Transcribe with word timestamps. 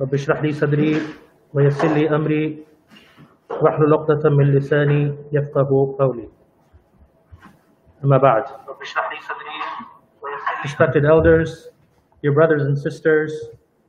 رب 0.00 0.14
اشرح 0.14 0.42
لي 0.42 0.52
صدري 0.52 1.00
ويسر 1.54 1.88
لي 1.88 2.10
أمري 2.16 2.64
واحلل 3.62 3.94
عقدة 3.94 4.30
من 4.30 4.44
لساني 4.44 5.14
يفقه 5.32 5.96
قولي 5.98 6.28
أما 8.04 8.18
بعد 8.18 8.44
Respected 10.64 11.04
elders, 11.04 11.68
your 12.22 12.32
brothers 12.32 12.62
and 12.62 12.76
sisters, 12.76 13.32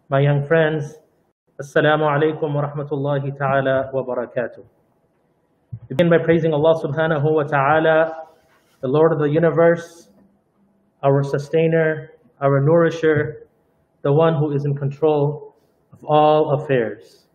my 0.09 0.19
young 0.19 0.45
friends, 0.45 0.95
Assalamu 1.59 2.05
alaikum 2.05 2.53
wa 2.53 2.61
rahmatullahi 2.69 3.35
ta'ala 3.35 3.89
wa 3.91 4.03
barakatuh. 4.03 4.63
Begin 5.89 6.09
by 6.09 6.19
praising 6.19 6.53
Allah 6.53 6.79
subhanahu 6.83 7.33
wa 7.33 7.43
ta'ala, 7.43 8.27
the 8.81 8.87
Lord 8.87 9.11
of 9.11 9.19
the 9.19 9.29
universe, 9.29 10.09
our 11.03 11.23
sustainer, 11.23 12.11
our 12.39 12.61
nourisher, 12.61 13.47
the 14.03 14.13
one 14.13 14.35
who 14.35 14.51
is 14.51 14.65
in 14.65 14.75
control 14.75 15.50
of 15.92 16.04
all 16.04 16.62
affairs. 16.62 17.26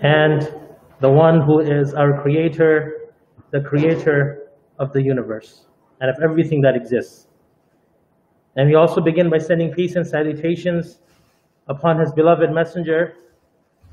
And 0.00 0.52
the 1.00 1.10
one 1.10 1.40
who 1.40 1.60
is 1.60 1.94
our 1.94 2.20
creator, 2.22 3.12
the 3.50 3.60
creator 3.60 4.50
of 4.78 4.92
the 4.92 5.02
universe 5.02 5.66
and 6.00 6.10
of 6.10 6.16
everything 6.22 6.60
that 6.62 6.76
exists. 6.76 7.28
And 8.56 8.68
we 8.68 8.74
also 8.74 9.00
begin 9.00 9.28
by 9.28 9.38
sending 9.38 9.72
peace 9.72 9.96
and 9.96 10.06
salutations 10.06 11.00
upon 11.68 11.98
his 11.98 12.12
beloved 12.12 12.50
messenger, 12.52 13.14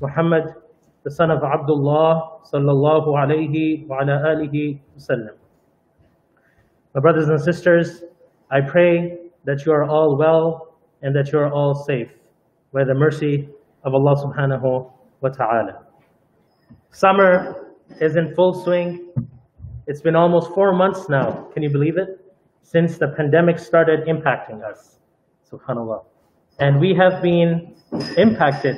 Muhammad, 0.00 0.54
the 1.02 1.10
son 1.10 1.30
of 1.30 1.42
Abdullah, 1.42 2.40
sallallahu 2.50 3.08
alayhi 3.08 3.86
wa 3.86 4.00
ala 4.00 4.22
alihi 4.34 4.80
wasallam. 4.96 5.36
My 6.94 7.00
brothers 7.00 7.28
and 7.28 7.40
sisters, 7.40 8.04
I 8.50 8.60
pray 8.60 9.18
that 9.44 9.66
you 9.66 9.72
are 9.72 9.84
all 9.84 10.16
well 10.16 10.78
and 11.02 11.14
that 11.14 11.32
you 11.32 11.38
are 11.38 11.52
all 11.52 11.74
safe 11.74 12.12
by 12.74 12.82
the 12.82 12.92
mercy 12.92 13.48
of 13.84 13.94
Allah 13.94 14.16
subhanahu 14.16 14.90
wa 15.20 15.28
ta'ala. 15.28 15.86
Summer 16.90 17.70
is 18.00 18.16
in 18.16 18.34
full 18.34 18.52
swing. 18.52 19.12
It's 19.86 20.00
been 20.00 20.16
almost 20.16 20.52
four 20.54 20.74
months 20.74 21.08
now, 21.08 21.48
can 21.54 21.62
you 21.62 21.70
believe 21.70 21.96
it? 21.96 22.20
Since 22.62 22.98
the 22.98 23.08
pandemic 23.16 23.60
started 23.60 24.08
impacting 24.08 24.64
us, 24.68 24.98
subhanAllah. 25.48 26.04
And 26.58 26.80
we 26.80 26.94
have 26.94 27.22
been 27.22 27.76
impacted 28.16 28.76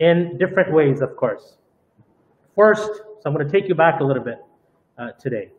in 0.00 0.38
different 0.38 0.72
ways, 0.72 1.02
of 1.02 1.14
course. 1.16 1.58
First, 2.56 2.90
so 2.94 3.22
I'm 3.26 3.34
going 3.34 3.46
to 3.46 3.52
take 3.52 3.68
you 3.68 3.74
back 3.74 4.00
a 4.00 4.04
little 4.04 4.24
bit 4.24 4.38
uh, 4.98 5.10
today. 5.20 5.50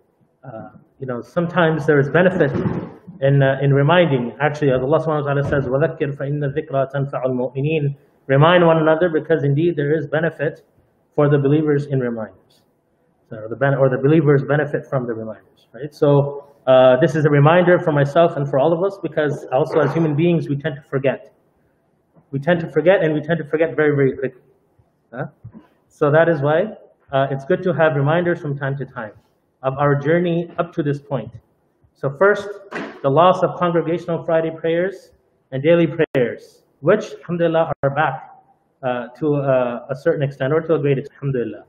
Uh, 0.44 0.70
you 1.00 1.06
know, 1.06 1.22
sometimes 1.22 1.86
there 1.86 2.00
is 2.00 2.10
benefit 2.10 2.52
in, 3.21 3.43
uh, 3.43 3.59
in 3.63 3.75
reminding, 3.75 4.37
actually, 4.41 4.71
as 4.71 4.81
Allah 4.81 4.99
subhanahu 4.99 5.25
wa 5.25 5.35
ta'ala 5.35 5.45
says, 5.45 5.65
وَذَكِّرْ 5.67 6.17
فَإِنَّ 6.17 6.43
الذِّكْرَى 6.55 6.93
تَنْفَعُ 6.93 7.27
الْمُؤْمِنِينَ 7.27 7.97
Remind 8.27 8.65
one 8.65 8.79
another 8.79 9.09
because 9.09 9.45
indeed 9.45 9.77
there 9.77 9.97
is 9.97 10.07
benefit 10.07 10.65
for 11.15 11.29
the 11.29 11.39
believers 11.39 11.87
in 11.87 12.01
reminders. 12.01 12.63
So, 13.29 13.37
or, 13.37 13.49
the 13.49 13.57
ben- 13.57 13.75
or 13.75 13.89
the 13.89 13.99
believers 13.99 14.43
benefit 14.43 14.87
from 14.87 15.07
the 15.07 15.15
reminders, 15.15 15.67
right? 15.73 15.95
So 15.95 16.45
uh, 16.67 16.99
this 17.01 17.15
is 17.15 17.25
a 17.25 17.31
reminder 17.31 17.79
for 17.79 17.93
myself 17.93 18.37
and 18.37 18.49
for 18.49 18.59
all 18.59 18.73
of 18.73 18.83
us 18.85 18.99
because 19.03 19.45
also 19.53 19.81
as 19.81 19.93
human 19.93 20.15
beings 20.15 20.49
we 20.49 20.57
tend 20.57 20.77
to 20.77 20.83
forget. 20.83 21.33
We 22.31 22.39
tend 22.39 22.61
to 22.61 22.71
forget 22.71 23.03
and 23.03 23.15
we 23.15 23.21
tend 23.21 23.39
to 23.39 23.45
forget 23.45 23.75
very, 23.75 23.95
very 23.95 24.17
quickly. 24.17 24.43
Huh? 25.13 25.27
So 25.89 26.11
that 26.11 26.29
is 26.29 26.41
why 26.41 26.77
uh, 27.13 27.27
it's 27.31 27.45
good 27.45 27.63
to 27.65 27.73
have 27.73 27.97
reminders 27.97 28.41
from 28.41 28.57
time 28.57 28.77
to 28.79 28.85
time 28.85 29.13
of 29.63 29.77
our 29.79 29.95
journey 29.95 30.51
up 30.59 30.73
to 30.75 30.83
this 30.83 31.01
point. 31.01 31.31
so 31.96 32.10
first, 32.18 32.50
the 33.02 33.10
loss 33.10 33.42
of 33.42 33.58
congregational 33.58 34.24
Friday 34.26 34.52
prayers 34.52 35.12
and 35.52 35.64
daily 35.64 35.88
prayers, 35.88 36.64
which, 36.82 37.14
alhamdulillah, 37.22 37.72
are 37.84 37.90
back 37.90 38.32
uh, 38.84 39.08
to 39.18 39.36
uh, 39.36 39.86
a 39.90 39.96
certain 39.96 40.22
extent 40.22 40.52
or 40.52 40.60
to 40.60 40.76
a 40.76 40.80
great 40.80 40.98
extent, 40.98 41.16
alhamdulillah. 41.16 41.64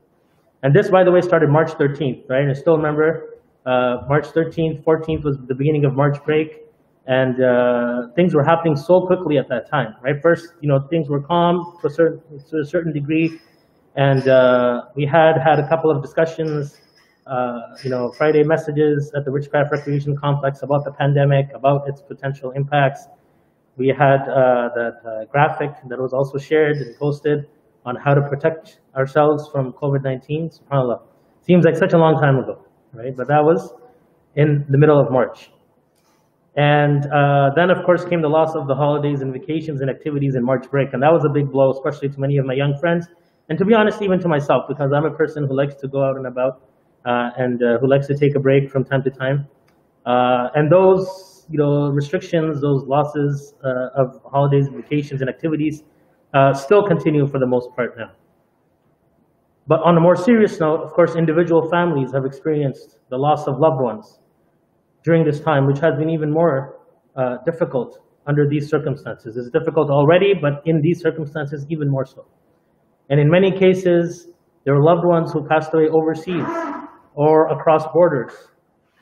And 0.63 0.75
this, 0.75 0.89
by 0.89 1.05
the 1.05 1.11
way, 1.11 1.21
started 1.21 1.49
March 1.49 1.71
13th, 1.71 2.29
right? 2.29 2.41
And 2.41 2.51
I 2.51 2.53
still 2.53 2.75
remember 2.75 3.35
uh, 3.65 4.03
March 4.09 4.25
13th, 4.25 4.83
14th 4.83 5.23
was 5.23 5.37
the 5.47 5.55
beginning 5.55 5.85
of 5.85 5.93
March 5.93 6.21
break, 6.25 6.63
and 7.05 7.41
uh, 7.41 8.07
things 8.15 8.33
were 8.33 8.43
happening 8.43 8.75
so 8.75 9.05
quickly 9.07 9.37
at 9.37 9.47
that 9.47 9.69
time, 9.69 9.95
right? 10.01 10.21
First, 10.21 10.55
you 10.59 10.67
know, 10.67 10.81
things 10.89 11.07
were 11.07 11.21
calm 11.21 11.77
to 11.81 11.87
a 11.87 11.89
certain, 11.89 12.21
to 12.49 12.59
a 12.59 12.65
certain 12.65 12.91
degree, 12.91 13.39
and 13.95 14.27
uh, 14.27 14.85
we 14.95 15.05
had 15.05 15.37
had 15.37 15.59
a 15.59 15.67
couple 15.69 15.89
of 15.89 16.01
discussions, 16.01 16.81
uh, 17.29 17.75
you 17.83 17.89
know, 17.89 18.11
Friday 18.11 18.43
messages 18.43 19.11
at 19.15 19.25
the 19.25 19.31
Richcraft 19.31 19.71
Recreation 19.71 20.15
Complex 20.15 20.63
about 20.63 20.85
the 20.85 20.91
pandemic, 20.91 21.47
about 21.53 21.87
its 21.87 22.01
potential 22.01 22.51
impacts. 22.51 23.07
We 23.77 23.89
had 23.89 24.21
uh, 24.21 24.69
that 24.75 24.95
uh, 25.05 25.25
graphic 25.25 25.71
that 25.87 25.99
was 25.99 26.13
also 26.13 26.37
shared 26.37 26.77
and 26.77 26.95
posted 26.97 27.45
on 27.85 27.95
how 27.95 28.13
to 28.13 28.21
protect 28.21 28.79
ourselves 28.95 29.49
from 29.51 29.73
COVID-19. 29.73 30.59
SubhanAllah. 30.59 31.01
Seems 31.41 31.63
like 31.65 31.77
such 31.77 31.93
a 31.93 31.97
long 31.97 32.19
time 32.19 32.37
ago, 32.37 32.65
right? 32.93 33.15
But 33.15 33.27
that 33.27 33.43
was 33.43 33.73
in 34.35 34.65
the 34.69 34.77
middle 34.77 34.99
of 34.99 35.11
March. 35.11 35.51
And 36.57 37.05
uh, 37.05 37.51
then, 37.55 37.69
of 37.69 37.85
course, 37.85 38.03
came 38.03 38.21
the 38.21 38.27
loss 38.27 38.55
of 38.55 38.67
the 38.67 38.73
holidays 38.73 39.21
and 39.21 39.31
vacations 39.31 39.81
and 39.81 39.89
activities 39.89 40.35
in 40.35 40.43
March 40.43 40.69
break. 40.71 40.91
And 40.93 41.03
that 41.03 41.13
was 41.13 41.23
a 41.23 41.29
big 41.29 41.51
blow, 41.51 41.71
especially 41.71 42.09
to 42.09 42.19
many 42.19 42.37
of 42.37 42.45
my 42.45 42.53
young 42.55 42.75
friends. 42.79 43.07
And 43.49 43.57
to 43.59 43.63
be 43.63 43.73
honest, 43.73 44.01
even 44.01 44.19
to 44.21 44.27
myself, 44.27 44.63
because 44.67 44.91
I'm 44.91 45.05
a 45.05 45.15
person 45.15 45.45
who 45.47 45.55
likes 45.55 45.75
to 45.75 45.87
go 45.87 46.03
out 46.03 46.17
and 46.17 46.25
about 46.25 46.66
and 47.07 47.63
uh, 47.63 47.79
who 47.79 47.87
likes 47.87 48.07
to 48.07 48.17
take 48.17 48.35
a 48.35 48.39
break 48.39 48.69
from 48.69 48.83
time 48.83 49.03
to 49.03 49.09
time. 49.09 49.47
Uh, 50.05 50.49
and 50.55 50.71
those, 50.71 51.45
you 51.49 51.57
know, 51.57 51.89
restrictions, 51.89 52.61
those 52.61 52.83
losses 52.83 53.53
uh, 53.63 53.89
of 53.95 54.21
holidays, 54.25 54.67
vacations, 54.69 55.21
and 55.21 55.29
activities 55.29 55.83
uh, 56.33 56.53
still 56.53 56.85
continue 56.85 57.25
for 57.27 57.39
the 57.39 57.45
most 57.45 57.69
part 57.75 57.97
now. 57.97 58.11
But 59.67 59.81
on 59.81 59.97
a 59.97 59.99
more 59.99 60.15
serious 60.15 60.59
note, 60.59 60.81
of 60.81 60.93
course, 60.93 61.15
individual 61.15 61.69
families 61.69 62.11
have 62.13 62.25
experienced 62.25 62.99
the 63.09 63.17
loss 63.17 63.47
of 63.47 63.59
loved 63.59 63.81
ones 63.81 64.19
during 65.03 65.25
this 65.25 65.39
time, 65.39 65.65
which 65.65 65.79
has 65.79 65.97
been 65.97 66.09
even 66.09 66.31
more 66.31 66.79
uh, 67.15 67.37
difficult 67.45 67.99
under 68.27 68.47
these 68.47 68.69
circumstances. 68.69 69.35
It's 69.37 69.49
difficult 69.49 69.89
already, 69.89 70.33
but 70.33 70.61
in 70.65 70.81
these 70.81 71.01
circumstances, 71.01 71.65
even 71.69 71.89
more 71.89 72.05
so. 72.05 72.25
And 73.09 73.19
in 73.19 73.29
many 73.29 73.51
cases, 73.51 74.27
there 74.63 74.73
were 74.73 74.83
loved 74.83 75.05
ones 75.05 75.31
who 75.31 75.47
passed 75.47 75.73
away 75.73 75.87
overseas 75.87 76.45
or 77.17 77.47
across 77.47 77.83
borders. 77.91 78.31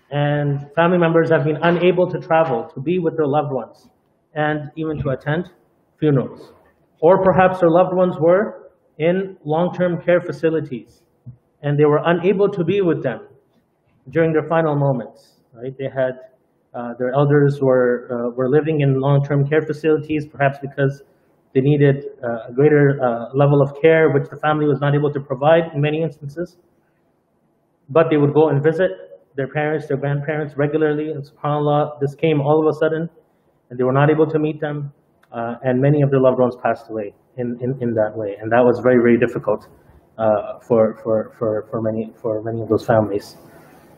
And 0.09 0.71
family 0.73 0.97
members 0.97 1.29
have 1.29 1.43
been 1.43 1.57
unable 1.57 2.09
to 2.09 2.17
travel 2.19 2.63
to 2.73 2.79
be 2.79 2.97
with 2.97 3.17
their 3.17 3.27
loved 3.27 3.51
ones 3.51 3.89
and 4.33 4.71
even 4.77 4.97
to 5.03 5.09
attend 5.09 5.51
funerals. 5.99 6.53
Or 7.01 7.21
perhaps 7.21 7.59
their 7.59 7.69
loved 7.69 7.93
ones 7.93 8.15
were 8.17 8.71
in 8.99 9.37
long-term 9.43 10.01
care 10.01 10.21
facilities 10.21 11.01
and 11.61 11.77
they 11.77 11.83
were 11.83 12.01
unable 12.05 12.47
to 12.49 12.63
be 12.63 12.79
with 12.79 13.03
them 13.03 13.27
during 14.09 14.31
their 14.31 14.47
final 14.47 14.75
moments. 14.75 15.41
Right? 15.53 15.77
They 15.77 15.89
had 15.89 16.13
uh, 16.73 16.93
their 16.93 17.11
elders 17.13 17.59
were 17.59 18.07
uh, 18.11 18.29
were 18.29 18.49
living 18.49 18.81
in 18.81 18.99
long-term 18.99 19.47
care 19.47 19.61
facilities, 19.61 20.25
perhaps 20.25 20.57
because 20.61 21.03
they 21.53 21.61
needed 21.61 22.03
uh, 22.23 22.49
a 22.49 22.53
greater 22.53 23.01
uh, 23.01 23.33
level 23.33 23.61
of 23.61 23.81
care, 23.81 24.09
which 24.09 24.29
the 24.29 24.35
family 24.37 24.67
was 24.67 24.79
not 24.79 24.93
able 24.93 25.11
to 25.11 25.19
provide 25.19 25.71
in 25.73 25.81
many 25.81 26.01
instances. 26.01 26.57
But 27.89 28.09
they 28.09 28.17
would 28.17 28.33
go 28.33 28.49
and 28.49 28.63
visit 28.63 28.91
their 29.35 29.47
parents, 29.47 29.87
their 29.87 29.97
grandparents 29.97 30.55
regularly, 30.57 31.11
and 31.11 31.23
subhanAllah, 31.23 31.99
this 31.99 32.15
came 32.15 32.41
all 32.41 32.65
of 32.65 32.73
a 32.73 32.77
sudden, 32.77 33.09
and 33.69 33.79
they 33.79 33.83
were 33.83 33.93
not 33.93 34.09
able 34.09 34.27
to 34.27 34.39
meet 34.39 34.59
them, 34.61 34.93
uh, 35.31 35.55
and 35.63 35.81
many 35.81 36.01
of 36.01 36.09
their 36.09 36.21
loved 36.21 36.39
ones 36.39 36.55
passed 36.63 36.89
away 36.89 37.13
in, 37.37 37.57
in, 37.61 37.77
in 37.81 37.93
that 37.93 38.15
way. 38.15 38.37
And 38.39 38.51
that 38.51 38.63
was 38.63 38.79
very, 38.79 38.97
very 38.97 39.19
difficult 39.19 39.67
uh, 40.17 40.59
for, 40.59 40.99
for, 41.03 41.35
for, 41.37 41.67
for, 41.69 41.81
many, 41.81 42.13
for 42.21 42.41
many 42.41 42.61
of 42.61 42.69
those 42.69 42.85
families. 42.85 43.37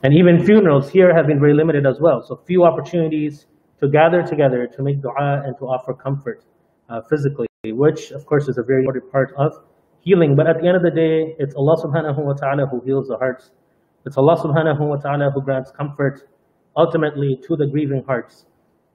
And 0.03 0.13
even 0.13 0.43
funerals 0.43 0.89
here 0.89 1.13
have 1.15 1.27
been 1.27 1.39
very 1.39 1.53
limited 1.53 1.85
as 1.85 1.99
well. 1.99 2.23
So 2.23 2.41
few 2.47 2.63
opportunities 2.63 3.45
to 3.81 3.89
gather 3.89 4.23
together 4.23 4.67
to 4.75 4.83
make 4.83 5.01
dua 5.01 5.43
and 5.45 5.55
to 5.59 5.65
offer 5.65 5.93
comfort 5.93 6.43
uh, 6.89 7.01
physically, 7.09 7.47
which 7.65 8.11
of 8.11 8.25
course 8.25 8.47
is 8.47 8.57
a 8.57 8.63
very 8.63 8.81
important 8.81 9.11
part 9.11 9.33
of 9.37 9.53
healing. 10.01 10.35
But 10.35 10.47
at 10.47 10.61
the 10.61 10.67
end 10.67 10.77
of 10.77 10.83
the 10.83 10.91
day, 10.91 11.35
it's 11.39 11.55
Allah 11.55 11.77
subhanahu 11.83 12.23
wa 12.23 12.33
ta'ala 12.33 12.67
who 12.67 12.81
heals 12.81 13.07
the 13.07 13.17
hearts. 13.17 13.51
It's 14.07 14.15
Allah 14.15 14.37
subhanahu 14.37 14.79
wa 14.87 14.95
ta'ala 14.95 15.31
who 15.31 15.41
grants 15.41 15.69
comfort 15.69 16.29
ultimately 16.77 17.37
to 17.45 17.57
the 17.57 17.67
grieving 17.67 18.03
hearts. 18.07 18.45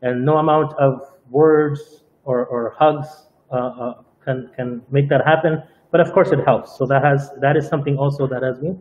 And 0.01 0.25
no 0.25 0.39
amount 0.39 0.73
of 0.79 1.03
words 1.29 2.03
or, 2.25 2.47
or 2.47 2.75
hugs 2.79 3.29
uh, 3.53 3.57
uh, 3.57 3.95
can, 4.25 4.49
can 4.57 4.81
make 4.91 5.11
that 5.11 5.21
happen. 5.27 5.63
But 5.91 6.01
of 6.01 6.15
course 6.15 6.33
it 6.33 6.41
helps. 6.47 6.79
So 6.79 6.87
that 6.87 7.05
has 7.05 7.31
that 7.43 7.59
is 7.59 7.69
something 7.69 7.99
also 7.99 8.27
that 8.27 8.43
has 8.43 8.59
been 8.59 8.81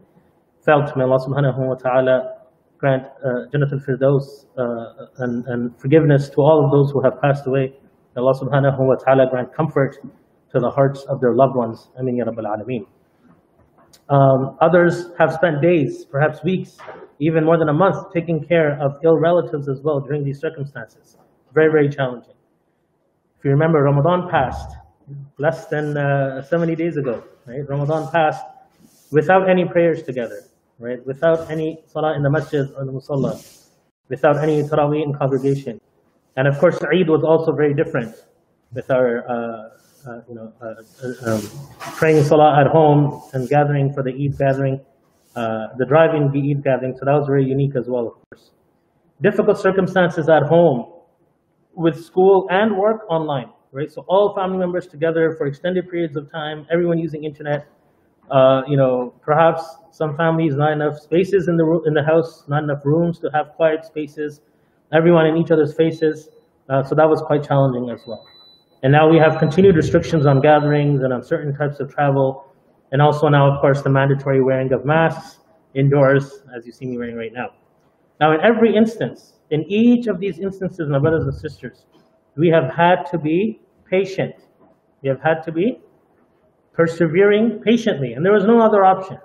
felt. 0.64 0.96
May 0.96 1.04
Allah 1.04 1.20
subhanahu 1.20 1.68
wa 1.68 1.76
ta'ala 1.76 2.38
grant 2.78 3.04
uh, 3.26 3.52
al-Firdaus 3.54 4.46
uh, 4.58 5.08
and, 5.18 5.46
and 5.48 5.78
forgiveness 5.82 6.30
to 6.30 6.38
all 6.38 6.64
of 6.64 6.72
those 6.72 6.92
who 6.92 7.02
have 7.04 7.20
passed 7.22 7.46
away. 7.46 7.76
May 8.16 8.22
Allah 8.22 8.40
subhanahu 8.40 8.80
wa 8.80 8.96
ta'ala 8.96 9.30
grant 9.30 9.54
comfort 9.54 9.98
to 10.54 10.60
the 10.60 10.70
hearts 10.70 11.04
of 11.10 11.20
their 11.20 11.36
loved 11.36 11.58
ones. 11.58 11.90
Ameen 12.00 12.16
ya 12.16 12.24
Rabbil 12.24 12.48
Alameen. 12.48 12.86
Um, 14.10 14.58
others 14.60 15.08
have 15.18 15.34
spent 15.34 15.62
days, 15.62 16.06
perhaps 16.06 16.44
weeks, 16.44 16.78
even 17.20 17.46
more 17.46 17.58
than 17.58 17.70
a 17.70 17.74
month, 17.74 18.12
taking 18.14 18.44
care 18.44 18.82
of 18.82 19.00
ill 19.04 19.18
relatives 19.18 19.70
as 19.70 19.82
well 19.82 20.00
during 20.00 20.24
these 20.24 20.40
circumstances. 20.40 21.18
Very, 21.54 21.72
very 21.72 21.90
challenging. 21.90 22.34
If 23.38 23.46
you 23.46 23.52
remember, 23.52 23.82
Ramadan 23.82 24.30
passed, 24.30 24.76
less 25.38 25.66
than 25.68 25.98
uh, 25.98 26.42
70 26.44 26.76
days 26.76 26.98
ago, 26.98 27.24
right? 27.46 27.68
Ramadan 27.68 28.10
passed 28.12 28.46
without 29.12 29.50
any 29.50 29.66
prayers 29.66 30.04
together, 30.04 30.44
right? 30.80 31.06
Without 31.06 31.50
any 31.50 31.80
salah 31.86 32.16
in 32.16 32.24
the 32.24 32.30
masjid 32.30 32.68
or 32.78 32.86
the 32.86 32.92
musalla, 32.92 33.34
without 34.10 34.38
any 34.38 34.64
tarawih 34.64 35.04
in 35.04 35.14
congregation. 35.14 35.80
And 36.38 36.48
of 36.48 36.58
course, 36.60 36.80
Eid 36.84 37.10
was 37.10 37.24
also 37.24 37.52
very 37.52 37.74
different 37.74 38.16
with 38.74 38.90
our, 38.90 39.28
uh, 39.30 39.70
uh, 40.08 40.22
you 40.28 40.36
know, 40.36 40.52
uh, 40.62 40.74
uh, 41.04 41.36
um, 41.36 41.42
praying 41.98 42.24
salah 42.24 42.60
at 42.60 42.68
home 42.68 43.22
and 43.34 43.48
gathering 43.50 43.94
for 43.94 44.04
the 44.04 44.12
Eid 44.12 44.38
gathering, 44.38 44.80
uh, 45.36 45.68
the 45.78 45.86
driving 45.86 46.32
the 46.32 46.52
Eid 46.52 46.64
gathering. 46.64 46.96
So 46.98 47.06
that 47.06 47.14
was 47.14 47.28
very 47.28 47.46
unique 47.46 47.76
as 47.76 47.88
well, 47.88 48.08
of 48.08 48.14
course. 48.30 48.52
Difficult 49.22 49.60
circumstances 49.60 50.30
at 50.30 50.44
home 50.44 50.92
with 51.74 52.04
school 52.04 52.48
and 52.50 52.78
work 52.78 53.10
online, 53.10 53.50
right? 53.72 53.92
So 53.92 54.04
all 54.08 54.34
family 54.36 54.58
members 54.58 54.88
together 54.88 55.36
for 55.38 55.46
extended 55.46 55.90
periods 55.90 56.16
of 56.16 56.32
time, 56.32 56.66
everyone 56.72 56.98
using 56.98 57.24
internet. 57.24 57.68
Uh, 58.30 58.62
you 58.68 58.78
know, 58.78 59.14
perhaps 59.22 59.64
some 59.92 60.16
families 60.16 60.56
not 60.56 60.72
enough 60.72 60.98
spaces 60.98 61.50
in 61.50 61.58
the 61.58 61.82
in 61.86 61.94
the 61.94 62.04
house, 62.04 62.46
not 62.48 62.64
enough 62.64 62.86
rooms 62.86 63.20
to 63.20 63.30
have 63.34 63.50
quiet 63.56 63.84
spaces. 63.84 64.40
Everyone 64.94 65.26
in 65.26 65.38
each 65.38 65.52
other's 65.52 65.74
faces. 65.74 66.30
Uh, 66.70 66.82
so 66.82 66.96
that 66.96 67.10
was 67.10 67.22
quite 67.22 67.44
challenging 67.44 67.90
as 67.90 68.02
well. 68.08 68.26
And 68.84 68.92
now 68.92 69.10
we 69.10 69.18
have 69.18 69.38
continued 69.38 69.76
restrictions 69.76 70.26
on 70.26 70.42
gatherings 70.42 71.04
and 71.04 71.14
on 71.14 71.24
certain 71.24 71.56
types 71.56 71.80
of 71.80 71.94
travel, 71.94 72.52
and 72.92 73.02
also 73.02 73.28
now, 73.28 73.52
of 73.52 73.62
course, 73.62 73.82
the 73.82 73.90
mandatory 73.90 74.42
wearing 74.42 74.74
of 74.74 74.86
masks 74.86 75.40
indoors, 75.76 76.42
as 76.56 76.66
you 76.66 76.72
see 76.72 76.86
me 76.86 76.98
wearing 76.98 77.16
right 77.16 77.32
now. 77.32 77.50
Now, 78.20 78.34
in 78.34 78.42
every 78.42 78.76
instance, 78.76 79.34
in 79.52 79.64
each 79.64 80.08
of 80.08 80.20
these 80.20 80.40
instances, 80.40 80.90
my 80.90 81.00
brothers 81.00 81.24
and 81.24 81.34
sisters, 81.34 81.86
we 82.36 82.50
have 82.50 82.74
had 82.74 83.04
to 83.12 83.18
be 83.18 83.62
patient. 83.90 84.36
We 85.02 85.10
have 85.10 85.22
had 85.22 85.42
to 85.44 85.52
be 85.52 85.80
persevering 86.74 87.62
patiently, 87.64 88.14
and 88.14 88.26
there 88.26 88.34
was 88.34 88.46
no 88.46 88.60
other 88.62 88.84
option. 88.84 89.18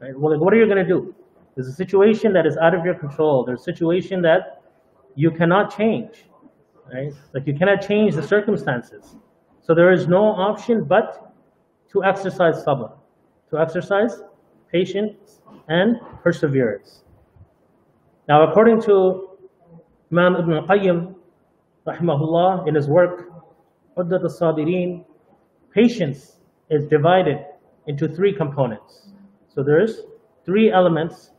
Right? 0.00 0.18
Well, 0.18 0.32
like, 0.32 0.40
what 0.40 0.54
are 0.54 0.56
you 0.56 0.66
going 0.66 0.84
to 0.84 0.88
do? 0.88 1.14
There's 1.54 1.68
a 1.68 1.72
situation 1.72 2.32
that 2.32 2.46
is 2.46 2.56
out 2.56 2.74
of 2.74 2.84
your 2.84 2.94
control. 2.94 3.44
There's 3.44 3.60
a 3.60 3.64
situation 3.64 4.22
that 4.22 4.62
you 5.14 5.30
cannot 5.30 5.76
change. 5.76 6.24
Right? 6.90 7.12
Like 7.34 7.46
you 7.46 7.54
cannot 7.54 7.86
change 7.86 8.14
the 8.14 8.22
circumstances. 8.22 9.16
So 9.60 9.74
there 9.74 9.92
is 9.92 10.08
no 10.08 10.24
option 10.24 10.84
but 10.84 11.34
to 11.92 12.02
exercise 12.04 12.64
sabr, 12.64 12.92
to 13.50 13.58
exercise 13.58 14.22
patience 14.70 15.40
and 15.68 15.96
perseverance. 16.22 17.04
Now, 18.28 18.48
according 18.48 18.80
to 18.82 19.28
Imam 20.10 20.36
Ibn 20.36 20.66
Qayyim, 20.66 21.14
rahimahullah, 21.86 22.66
in 22.66 22.74
his 22.74 22.88
work, 22.88 23.30
Uddat 23.96 24.22
al-Sabirin, 24.22 25.04
patience 25.74 26.38
is 26.70 26.86
divided 26.86 27.44
into 27.86 28.08
three 28.08 28.32
components. 28.32 29.08
So 29.48 29.62
there's 29.62 30.00
three 30.44 30.72
elements 30.72 31.30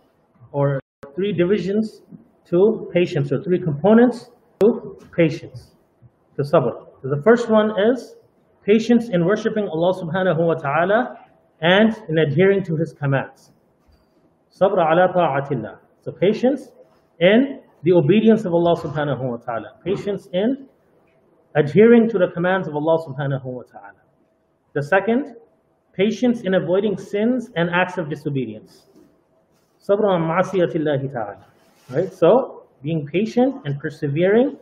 or 0.51 0.79
three 1.15 1.33
divisions 1.33 2.01
to 2.45 2.89
patience, 2.93 3.31
or 3.31 3.41
three 3.43 3.59
components 3.59 4.29
patience, 5.15 5.71
to 6.35 6.43
sabr. 6.43 6.73
So 7.01 7.09
the 7.09 7.21
first 7.23 7.49
one 7.49 7.71
is 7.91 8.15
patience 8.65 9.09
in 9.09 9.25
worshipping 9.25 9.67
Allah 9.67 9.93
subhanahu 10.01 10.47
wa 10.47 10.55
ta'ala 10.55 11.17
and 11.61 11.95
in 12.09 12.17
adhering 12.17 12.63
to 12.65 12.75
His 12.75 12.93
commands. 12.93 13.51
Sabr 14.59 14.79
ala 14.79 15.11
ta'atillah. 15.13 15.79
So 16.01 16.11
patience 16.11 16.69
in 17.19 17.61
the 17.83 17.91
obedience 17.93 18.45
of 18.45 18.53
Allah 18.53 18.75
subhanahu 18.79 19.21
wa 19.21 19.37
ta'ala. 19.37 19.77
Patience 19.83 20.27
in 20.33 20.67
adhering 21.55 22.09
to 22.09 22.17
the 22.17 22.27
commands 22.33 22.67
of 22.67 22.75
Allah 22.75 22.97
subhanahu 23.07 23.45
wa 23.45 23.63
ta'ala. 23.63 24.01
The 24.73 24.83
second, 24.83 25.35
patience 25.93 26.41
in 26.41 26.55
avoiding 26.55 26.97
sins 26.97 27.49
and 27.55 27.69
acts 27.69 27.97
of 27.97 28.09
disobedience. 28.09 28.87
Sabr 29.79 30.03
ma'asiyatillahi 30.03 31.11
ta'ala. 31.11 31.45
Right? 31.89 32.11
So, 32.13 32.62
being 32.83 33.07
patient 33.07 33.55
and 33.65 33.79
persevering 33.79 34.57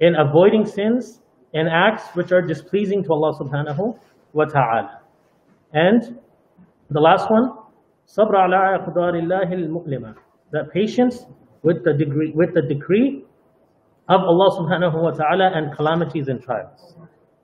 in 0.00 0.14
avoiding 0.14 0.64
sins 0.64 1.20
and 1.52 1.68
acts 1.68 2.04
which 2.14 2.32
are 2.32 2.40
displeasing 2.40 3.02
to 3.04 3.12
Allah 3.12 3.38
subhanahu 3.38 3.98
wa 4.32 4.44
ta'ala. 4.44 5.00
And 5.72 6.18
the 6.90 7.00
last 7.00 7.30
one, 7.30 7.50
sabr 8.06 8.34
ala 8.34 8.78
al-mu'lima. 8.78 10.14
That 10.52 10.72
patience 10.72 11.26
with 11.62 11.84
the 11.84 11.92
degree 11.92 12.32
with 12.34 12.54
the 12.54 12.62
decree 12.62 13.24
of 14.08 14.20
Allah 14.20 14.50
subhanahu 14.58 15.02
wa 15.02 15.10
ta'ala 15.10 15.50
and 15.54 15.74
calamities 15.76 16.28
and 16.28 16.42
trials. 16.42 16.96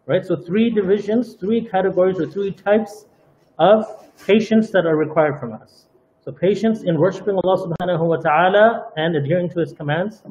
Right? 0.06 0.24
So 0.24 0.36
three 0.36 0.70
divisions, 0.70 1.34
three 1.34 1.68
categories 1.68 2.20
or 2.20 2.26
three 2.26 2.52
types 2.52 3.06
of 3.58 3.84
patience 4.26 4.70
that 4.70 4.86
are 4.86 4.96
required 4.96 5.38
from 5.38 5.52
us. 5.52 5.86
So 6.26 6.32
patience 6.32 6.82
in 6.82 6.98
worshiping 6.98 7.38
Allah 7.44 7.68
subhanahu 7.68 8.04
wa 8.04 8.16
ta'ala 8.16 8.90
and 8.96 9.14
adhering 9.14 9.48
to 9.50 9.60
his 9.60 9.72
commands, 9.72 10.24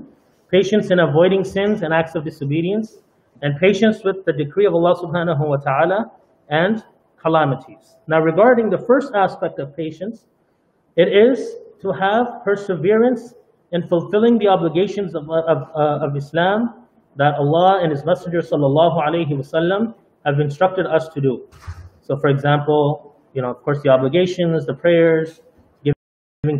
patience 0.51 0.92
in 0.92 1.00
avoiding 1.00 1.45
sins 1.45 1.83
and 1.83 1.94
acts 1.94 2.15
of 2.15 2.25
disobedience, 2.25 2.97
and 3.42 3.57
patience 3.62 4.03
with 4.03 4.25
the 4.25 4.33
decree 4.33 4.65
of 4.65 4.74
Allah 4.74 4.95
subhanahu 4.95 5.47
wa 5.47 5.56
ta'ala 5.56 6.12
and 6.50 6.83
calamities. 7.15 7.95
Now 8.07 8.19
regarding 8.19 8.69
the 8.69 8.78
first 8.78 9.14
aspect 9.16 9.57
of 9.59 9.73
patience, 9.73 10.25
it 10.97 11.07
is 11.07 11.56
to 11.81 11.94
have 11.94 12.44
perseverance 12.44 13.33
in 13.71 13.87
fulfilling 13.87 14.37
the 14.37 14.49
obligations 14.49 15.16
of, 15.16 15.30
of, 15.30 15.69
uh, 15.73 16.06
of 16.06 16.18
Islam 16.18 16.73
that 17.16 17.35
Allah 17.35 17.80
and 17.81 17.90
His 17.90 18.04
Messenger 18.04 18.42
sallallahu 18.42 19.02
alaihi 19.02 19.31
wasallam 19.31 19.94
have 20.25 20.42
instructed 20.42 20.87
us 20.87 21.07
to 21.14 21.21
do. 21.21 21.47
So 22.02 22.18
for 22.18 22.28
example, 22.28 23.16
you 23.33 23.42
know, 23.42 23.52
of 23.52 23.64
course 23.64 23.81
the 23.81 23.90
obligations, 23.92 24.66
the 24.66 24.73
prayers, 24.73 25.40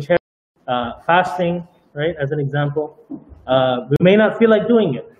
charity, 0.00 0.24
uh, 0.68 0.92
fasting, 1.06 1.66
right, 1.94 2.14
as 2.20 2.30
an 2.32 2.40
example. 2.40 2.98
Uh, 3.46 3.86
we 3.90 3.96
may 4.00 4.16
not 4.16 4.38
feel 4.38 4.50
like 4.50 4.66
doing 4.68 4.94
it. 4.94 5.12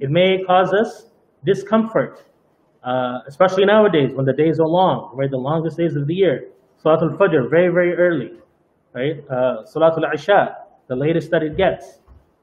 It 0.00 0.10
may 0.10 0.42
cause 0.44 0.72
us 0.72 1.10
discomfort, 1.44 2.24
uh, 2.82 3.20
especially 3.26 3.64
nowadays 3.64 4.12
when 4.14 4.24
the 4.24 4.32
days 4.32 4.60
are 4.60 4.66
long, 4.66 5.10
right, 5.14 5.30
the 5.30 5.36
longest 5.36 5.76
days 5.76 5.96
of 5.96 6.06
the 6.06 6.14
year. 6.14 6.48
Salatul 6.82 7.16
Fajr, 7.16 7.50
very, 7.50 7.68
very 7.68 7.94
early, 7.94 8.32
right? 8.92 9.24
Uh, 9.28 9.64
Salatul 9.64 10.12
Isha, 10.14 10.56
the 10.88 10.96
latest 10.96 11.30
that 11.30 11.42
it 11.42 11.56
gets. 11.56 11.98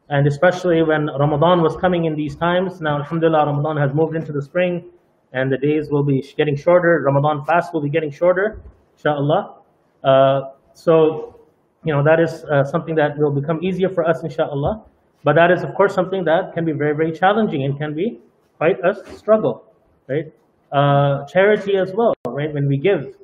And 0.09 0.27
especially 0.27 0.83
when 0.83 1.07
Ramadan 1.07 1.61
was 1.61 1.75
coming 1.77 2.05
in 2.05 2.15
these 2.15 2.35
times, 2.35 2.81
now 2.81 2.97
Alhamdulillah, 2.97 3.45
Ramadan 3.45 3.77
has 3.77 3.93
moved 3.93 4.15
into 4.15 4.31
the 4.31 4.41
spring 4.41 4.85
and 5.33 5.51
the 5.51 5.57
days 5.57 5.89
will 5.89 6.03
be 6.03 6.21
getting 6.35 6.55
shorter. 6.55 7.01
Ramadan 7.05 7.45
fast 7.45 7.73
will 7.73 7.81
be 7.81 7.89
getting 7.89 8.11
shorter, 8.11 8.61
inshallah. 8.97 9.55
Uh, 10.03 10.41
so 10.73 11.39
you 11.83 11.93
know, 11.93 12.03
that 12.03 12.19
is 12.19 12.43
uh, 12.45 12.63
something 12.63 12.95
that 12.95 13.17
will 13.17 13.31
become 13.31 13.63
easier 13.63 13.89
for 13.89 14.07
us, 14.07 14.23
inshallah. 14.23 14.83
But 15.23 15.35
that 15.35 15.51
is, 15.51 15.63
of 15.63 15.73
course, 15.75 15.93
something 15.93 16.23
that 16.25 16.53
can 16.53 16.65
be 16.65 16.71
very, 16.71 16.95
very 16.95 17.11
challenging 17.11 17.63
and 17.63 17.77
can 17.77 17.93
be 17.93 18.19
quite 18.57 18.77
a 18.83 18.93
struggle, 19.17 19.63
right? 20.07 20.31
Uh, 20.71 21.25
charity 21.25 21.77
as 21.77 21.93
well, 21.93 22.13
right? 22.27 22.53
When 22.53 22.67
we 22.67 22.77
give, 22.77 23.15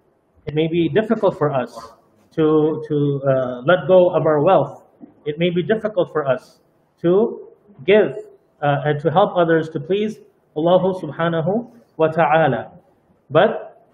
it 0.46 0.54
may 0.54 0.68
be 0.68 0.90
difficult 0.90 1.38
for 1.38 1.52
us 1.52 1.76
to, 2.36 2.84
to 2.88 3.22
uh, 3.28 3.62
let 3.66 3.88
go 3.88 4.10
of 4.10 4.26
our 4.26 4.42
wealth. 4.42 4.86
It 5.26 5.38
may 5.38 5.50
be 5.50 5.64
difficult 5.64 6.12
for 6.12 6.28
us 6.28 6.60
to 7.02 7.48
give 7.86 8.14
uh, 8.62 8.82
and 8.86 9.00
to 9.02 9.12
help 9.12 9.36
others 9.36 9.70
to 9.70 9.80
please 9.80 10.20
Allah 10.56 10.94
subhanahu 11.02 11.72
wa 11.98 12.08
ta'ala. 12.08 12.72
But, 13.30 13.86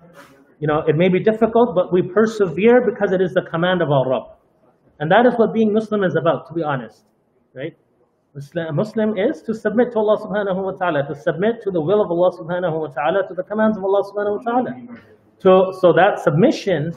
you 0.60 0.68
know, 0.68 0.84
it 0.88 0.96
may 0.96 1.10
be 1.10 1.20
difficult, 1.20 1.76
but 1.76 1.92
we 1.92 2.02
persevere 2.02 2.82
because 2.86 3.12
it 3.12 3.22
is 3.22 3.34
the 3.34 3.42
command 3.42 3.82
of 3.82 3.92
our 3.92 4.10
Rabb. 4.10 4.24
And 5.00 5.12
that 5.12 5.26
is 5.26 5.34
what 5.36 5.54
being 5.54 5.74
Muslim 5.74 6.04
is 6.04 6.16
about, 6.16 6.48
to 6.48 6.54
be 6.54 6.64
honest. 6.64 7.04
Right? 7.54 7.76
Muslim, 8.36 8.76
Muslim 8.76 9.18
is 9.18 9.42
to 9.44 9.54
submit 9.54 9.92
to 9.92 10.00
Allah 10.00 10.18
subhanahu 10.18 10.64
wa 10.64 10.72
ta'ala, 10.72 11.08
to 11.08 11.16
submit 11.16 11.62
to 11.64 11.72
the 11.72 11.80
will 11.80 12.02
of 12.02 12.10
Allah 12.10 12.32
subhanahu 12.32 12.80
wa 12.80 12.88
ta'ala, 12.88 13.28
to 13.28 13.34
the 13.34 13.44
commands 13.44 13.78
of 13.78 13.84
Allah 13.84 14.04
subhanahu 14.04 14.44
wa 14.44 14.52
ta'ala. 14.52 14.98
So, 15.38 15.72
so 15.80 15.94
that 15.94 16.20
submission 16.20 16.94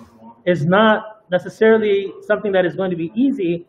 is 0.46 0.64
not 0.64 1.24
necessarily 1.30 2.12
something 2.22 2.52
that 2.52 2.64
is 2.64 2.74
going 2.74 2.90
to 2.90 2.96
be 2.96 3.12
easy, 3.14 3.66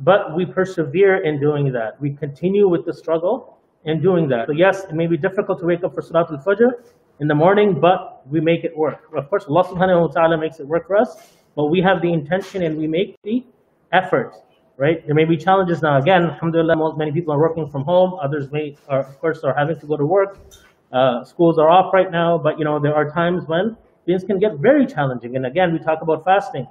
but 0.00 0.36
we 0.36 0.44
persevere 0.44 1.24
in 1.24 1.40
doing 1.40 1.72
that. 1.72 1.98
We 2.00 2.10
continue 2.10 2.68
with 2.68 2.84
the 2.84 2.92
struggle 2.92 3.58
in 3.84 4.02
doing 4.02 4.28
that. 4.28 4.48
So 4.48 4.52
yes, 4.52 4.84
it 4.84 4.94
may 4.94 5.06
be 5.06 5.16
difficult 5.16 5.60
to 5.60 5.66
wake 5.66 5.84
up 5.84 5.94
for 5.94 6.02
Salatul 6.02 6.44
Fajr 6.44 6.72
in 7.20 7.28
the 7.28 7.34
morning, 7.34 7.80
but 7.80 8.22
we 8.26 8.40
make 8.40 8.64
it 8.64 8.76
work. 8.76 9.08
Of 9.16 9.30
course, 9.30 9.44
Allah 9.48 9.64
subhanahu 9.64 10.00
wa 10.00 10.08
ta'ala 10.08 10.36
makes 10.36 10.60
it 10.60 10.66
work 10.66 10.86
for 10.86 10.96
us, 10.96 11.16
but 11.54 11.66
we 11.66 11.80
have 11.80 12.02
the 12.02 12.12
intention 12.12 12.62
and 12.62 12.76
we 12.76 12.86
make 12.86 13.16
the 13.22 13.44
effort, 13.92 14.34
right? 14.76 15.04
There 15.06 15.14
may 15.14 15.24
be 15.24 15.36
challenges 15.36 15.82
now. 15.82 15.98
Again, 15.98 16.24
alhamdulillah, 16.24 16.96
many 16.96 17.12
people 17.12 17.32
are 17.34 17.38
working 17.38 17.68
from 17.70 17.84
home. 17.84 18.18
Others 18.22 18.50
may, 18.52 18.76
are, 18.88 19.00
of 19.00 19.18
course, 19.20 19.42
are 19.44 19.54
having 19.54 19.78
to 19.80 19.86
go 19.86 19.96
to 19.96 20.04
work. 20.04 20.38
Uh, 20.92 21.24
schools 21.24 21.58
are 21.58 21.68
off 21.68 21.92
right 21.92 22.10
now, 22.10 22.38
but 22.38 22.58
you 22.58 22.64
know 22.64 22.78
there 22.78 22.94
are 22.94 23.10
times 23.10 23.44
when 23.46 23.76
things 24.06 24.22
can 24.24 24.38
get 24.38 24.56
very 24.58 24.86
challenging. 24.86 25.36
And 25.36 25.46
again, 25.46 25.72
we 25.72 25.78
talk 25.78 26.00
about 26.02 26.24
fasting, 26.24 26.66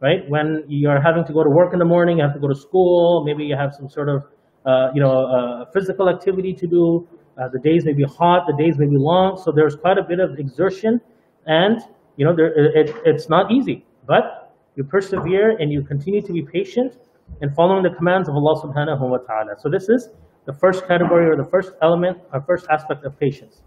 right? 0.00 0.28
When 0.28 0.64
you're 0.68 1.00
having 1.00 1.24
to 1.24 1.32
go 1.32 1.42
to 1.42 1.50
work 1.50 1.72
in 1.72 1.78
the 1.78 1.84
morning, 1.84 2.18
you 2.18 2.22
have 2.22 2.34
to 2.34 2.40
go 2.40 2.48
to 2.48 2.54
school. 2.54 3.24
Maybe 3.24 3.44
you 3.44 3.56
have 3.56 3.74
some 3.74 3.88
sort 3.90 4.08
of, 4.08 4.24
uh, 4.64 4.90
you 4.94 5.00
know, 5.00 5.26
uh, 5.26 5.64
physical 5.72 6.08
activity 6.08 6.54
to 6.54 6.66
do. 6.66 7.08
Uh, 7.36 7.48
the 7.48 7.58
days 7.58 7.84
may 7.84 7.92
be 7.92 8.04
hot, 8.04 8.46
the 8.46 8.56
days 8.56 8.78
may 8.78 8.86
be 8.86 8.96
long, 8.96 9.36
so 9.36 9.52
there's 9.52 9.76
quite 9.76 9.98
a 9.98 10.02
bit 10.02 10.20
of 10.20 10.38
exertion, 10.38 11.00
and 11.46 11.82
you 12.16 12.24
know 12.24 12.34
there, 12.34 12.54
it, 12.54 12.94
it's 13.04 13.28
not 13.28 13.52
easy. 13.52 13.84
But 14.06 14.45
you 14.76 14.84
persevere 14.84 15.56
and 15.58 15.72
you 15.72 15.82
continue 15.82 16.22
to 16.22 16.32
be 16.32 16.42
patient 16.42 16.98
and 17.40 17.54
following 17.54 17.82
the 17.82 17.90
commands 17.90 18.28
of 18.28 18.34
Allah 18.34 18.60
subhanahu 18.62 19.00
wa 19.00 19.18
ta'ala. 19.18 19.56
So 19.58 19.68
this 19.68 19.88
is 19.88 20.10
the 20.44 20.52
first 20.52 20.86
category 20.86 21.26
or 21.26 21.36
the 21.36 21.48
first 21.50 21.72
element 21.82 22.18
or 22.32 22.40
first 22.42 22.66
aspect 22.70 23.04
of 23.04 23.18
patience. 23.18 23.62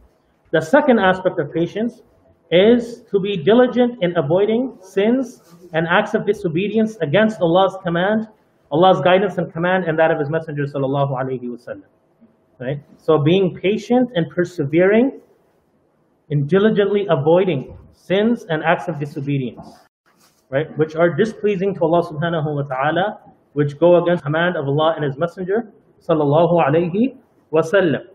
The 0.51 0.61
second 0.61 0.99
aspect 0.99 1.39
of 1.39 1.53
patience 1.53 2.01
is 2.51 3.03
to 3.11 3.19
be 3.19 3.37
diligent 3.37 4.01
in 4.01 4.17
avoiding 4.17 4.77
sins 4.81 5.41
and 5.73 5.87
acts 5.87 6.13
of 6.13 6.25
disobedience 6.25 6.97
against 7.01 7.41
Allah's 7.41 7.77
command, 7.83 8.27
Allah's 8.71 9.01
guidance 9.01 9.37
and 9.37 9.51
command, 9.51 9.85
and 9.85 9.97
that 9.99 10.09
of 10.09 10.19
His 10.19 10.29
Messenger 10.29 10.63
sallallahu 10.63 11.11
alaihi 11.11 11.43
wasallam. 11.43 11.89
Right. 12.59 12.81
So 12.97 13.17
being 13.17 13.55
patient 13.55 14.09
and 14.15 14.29
persevering 14.29 15.21
in 16.29 16.45
diligently 16.45 17.07
avoiding 17.09 17.77
sins 17.93 18.45
and 18.49 18.63
acts 18.63 18.87
of 18.87 18.99
disobedience, 18.99 19.65
right, 20.49 20.75
which 20.77 20.95
are 20.95 21.09
displeasing 21.09 21.73
to 21.75 21.81
Allah 21.81 22.03
subhanahu 22.03 22.55
wa 22.55 22.63
taala, 22.63 23.19
which 23.53 23.79
go 23.79 24.03
against 24.03 24.23
the 24.23 24.27
command 24.27 24.55
of 24.55 24.65
Allah 24.67 24.93
and 24.95 25.03
His 25.03 25.17
Messenger 25.17 25.71
sallallahu 26.07 26.63
alaihi 26.65 27.17
wasallam 27.53 28.05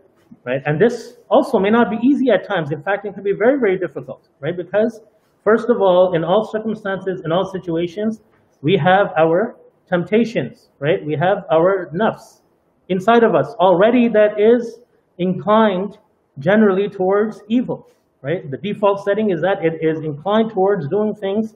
right? 0.43 0.61
And 0.65 0.79
this 0.79 1.17
also 1.29 1.59
may 1.59 1.69
not 1.69 1.89
be 1.89 1.97
easy 2.03 2.29
at 2.29 2.47
times. 2.47 2.71
In 2.71 2.81
fact, 2.81 3.05
it 3.05 3.13
can 3.13 3.23
be 3.23 3.33
very, 3.33 3.59
very 3.59 3.77
difficult, 3.77 4.27
right? 4.39 4.55
Because 4.55 5.01
first 5.43 5.69
of 5.69 5.81
all, 5.81 6.13
in 6.15 6.23
all 6.23 6.45
circumstances, 6.45 7.21
in 7.25 7.31
all 7.31 7.45
situations, 7.45 8.21
we 8.61 8.77
have 8.77 9.07
our 9.17 9.57
temptations, 9.87 10.69
right? 10.79 11.03
We 11.05 11.15
have 11.15 11.45
our 11.51 11.91
nafs 11.93 12.41
inside 12.89 13.23
of 13.23 13.35
us 13.35 13.47
already 13.59 14.07
that 14.09 14.39
is 14.39 14.79
inclined 15.17 15.97
generally 16.39 16.89
towards 16.89 17.41
evil, 17.47 17.89
right? 18.21 18.49
The 18.49 18.57
default 18.57 19.03
setting 19.03 19.31
is 19.31 19.41
that 19.41 19.63
it 19.63 19.79
is 19.81 20.03
inclined 20.03 20.51
towards 20.51 20.87
doing 20.87 21.13
things 21.15 21.55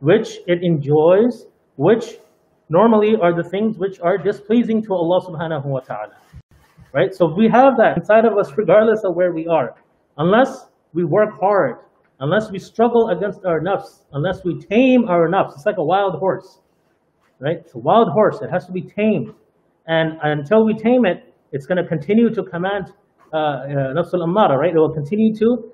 which 0.00 0.38
it 0.46 0.62
enjoys, 0.62 1.46
which 1.76 2.18
normally 2.68 3.16
are 3.20 3.34
the 3.34 3.48
things 3.48 3.78
which 3.78 3.98
are 4.00 4.18
displeasing 4.18 4.82
to 4.82 4.94
Allah 4.94 5.20
subhanahu 5.26 5.64
wa 5.64 5.80
ta'ala 5.80 6.14
right? 6.92 7.14
So 7.14 7.32
we 7.34 7.48
have 7.48 7.76
that 7.78 7.96
inside 7.96 8.24
of 8.24 8.36
us 8.38 8.52
regardless 8.56 9.04
of 9.04 9.14
where 9.14 9.32
we 9.32 9.46
are. 9.46 9.74
Unless 10.16 10.66
we 10.92 11.04
work 11.04 11.30
hard, 11.40 11.76
unless 12.20 12.50
we 12.50 12.58
struggle 12.58 13.10
against 13.10 13.44
our 13.44 13.60
nafs, 13.60 14.02
unless 14.12 14.44
we 14.44 14.58
tame 14.58 15.08
our 15.08 15.28
nafs. 15.28 15.54
It's 15.54 15.66
like 15.66 15.78
a 15.78 15.84
wild 15.84 16.18
horse, 16.18 16.60
right? 17.38 17.58
It's 17.58 17.74
a 17.74 17.78
wild 17.78 18.08
horse. 18.10 18.40
It 18.42 18.50
has 18.50 18.66
to 18.66 18.72
be 18.72 18.82
tamed. 18.82 19.34
And 19.86 20.18
until 20.22 20.64
we 20.64 20.74
tame 20.74 21.06
it, 21.06 21.34
it's 21.52 21.66
going 21.66 21.82
to 21.82 21.88
continue 21.88 22.30
to 22.34 22.42
command 22.42 22.92
uh, 23.32 23.36
uh, 23.36 23.94
nafs 23.96 24.12
al-ammara, 24.14 24.56
right? 24.58 24.74
It 24.74 24.78
will 24.78 24.92
continue 24.92 25.34
to 25.36 25.72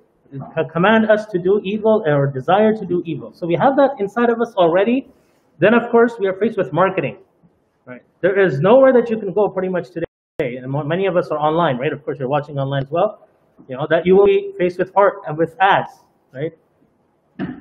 command 0.73 1.11
us 1.11 1.27
to 1.27 1.39
do 1.39 1.61
evil 1.65 2.05
or 2.07 2.27
desire 2.27 2.75
to 2.75 2.87
do 2.87 3.03
evil. 3.05 3.33
So 3.33 3.47
we 3.47 3.55
have 3.55 3.77
that 3.77 3.97
inside 3.99 4.31
of 4.31 4.41
us 4.41 4.55
already. 4.57 5.09
Then, 5.59 5.75
of 5.75 5.91
course, 5.91 6.15
we 6.19 6.27
are 6.27 6.35
faced 6.35 6.57
with 6.57 6.73
marketing, 6.73 7.19
right? 7.87 8.03
There 8.21 8.39
is 8.39 8.61
nowhere 8.61 8.93
that 8.93 9.09
you 9.11 9.19
can 9.19 9.33
go 9.33 9.49
pretty 9.49 9.69
much 9.69 9.89
today 9.89 10.05
and 10.41 10.73
many 10.89 11.07
of 11.07 11.17
us 11.17 11.29
are 11.29 11.39
online, 11.39 11.79
right? 11.79 11.93
Of 11.93 12.05
course, 12.05 12.19
you're 12.19 12.29
watching 12.29 12.59
online 12.59 12.83
as 12.83 12.91
well. 12.91 13.29
You 13.69 13.77
know 13.77 13.87
that 13.89 14.05
you 14.05 14.17
will 14.17 14.27
be 14.27 14.53
faced 14.59 14.81
with 14.81 14.91
art 14.97 15.15
and 15.29 15.39
with 15.39 15.55
ads, 15.61 15.93
right? 16.33 16.51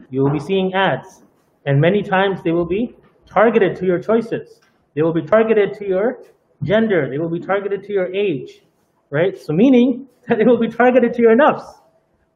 You 0.09 0.23
will 0.23 0.31
be 0.31 0.39
seeing 0.39 0.73
ads, 0.73 1.21
and 1.67 1.79
many 1.79 2.01
times 2.01 2.41
they 2.43 2.51
will 2.51 2.65
be 2.65 2.95
targeted 3.27 3.75
to 3.77 3.85
your 3.85 3.99
choices. 3.99 4.59
They 4.95 5.03
will 5.03 5.13
be 5.13 5.21
targeted 5.21 5.73
to 5.75 5.87
your 5.87 6.23
gender. 6.63 7.09
They 7.11 7.19
will 7.19 7.29
be 7.29 7.39
targeted 7.39 7.83
to 7.83 7.93
your 7.93 8.11
age, 8.11 8.63
right? 9.11 9.37
So 9.37 9.53
meaning 9.53 10.07
that 10.27 10.39
they 10.39 10.45
will 10.45 10.59
be 10.59 10.69
targeted 10.69 11.13
to 11.13 11.21
your 11.21 11.37
nafs. 11.37 11.65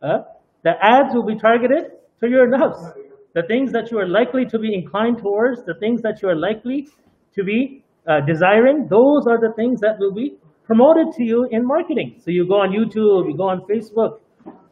Uh, 0.01 0.19
the 0.63 0.73
ads 0.81 1.13
will 1.13 1.25
be 1.25 1.37
targeted 1.37 1.91
to 2.21 2.29
your 2.29 2.47
nafs. 2.47 2.93
The 3.33 3.43
things 3.43 3.71
that 3.71 3.91
you 3.91 3.99
are 3.99 4.07
likely 4.07 4.45
to 4.45 4.59
be 4.59 4.73
inclined 4.73 5.19
towards, 5.19 5.63
the 5.65 5.75
things 5.79 6.01
that 6.01 6.21
you 6.21 6.29
are 6.29 6.35
likely 6.35 6.87
to 7.35 7.43
be 7.43 7.83
uh, 8.07 8.21
desiring, 8.21 8.87
those 8.89 9.27
are 9.27 9.39
the 9.39 9.53
things 9.55 9.79
that 9.81 9.99
will 9.99 10.13
be 10.13 10.37
promoted 10.65 11.13
to 11.13 11.23
you 11.23 11.47
in 11.51 11.65
marketing. 11.65 12.19
So 12.23 12.31
you 12.31 12.47
go 12.47 12.55
on 12.55 12.69
YouTube, 12.71 13.29
you 13.29 13.37
go 13.37 13.49
on 13.49 13.61
Facebook, 13.69 14.19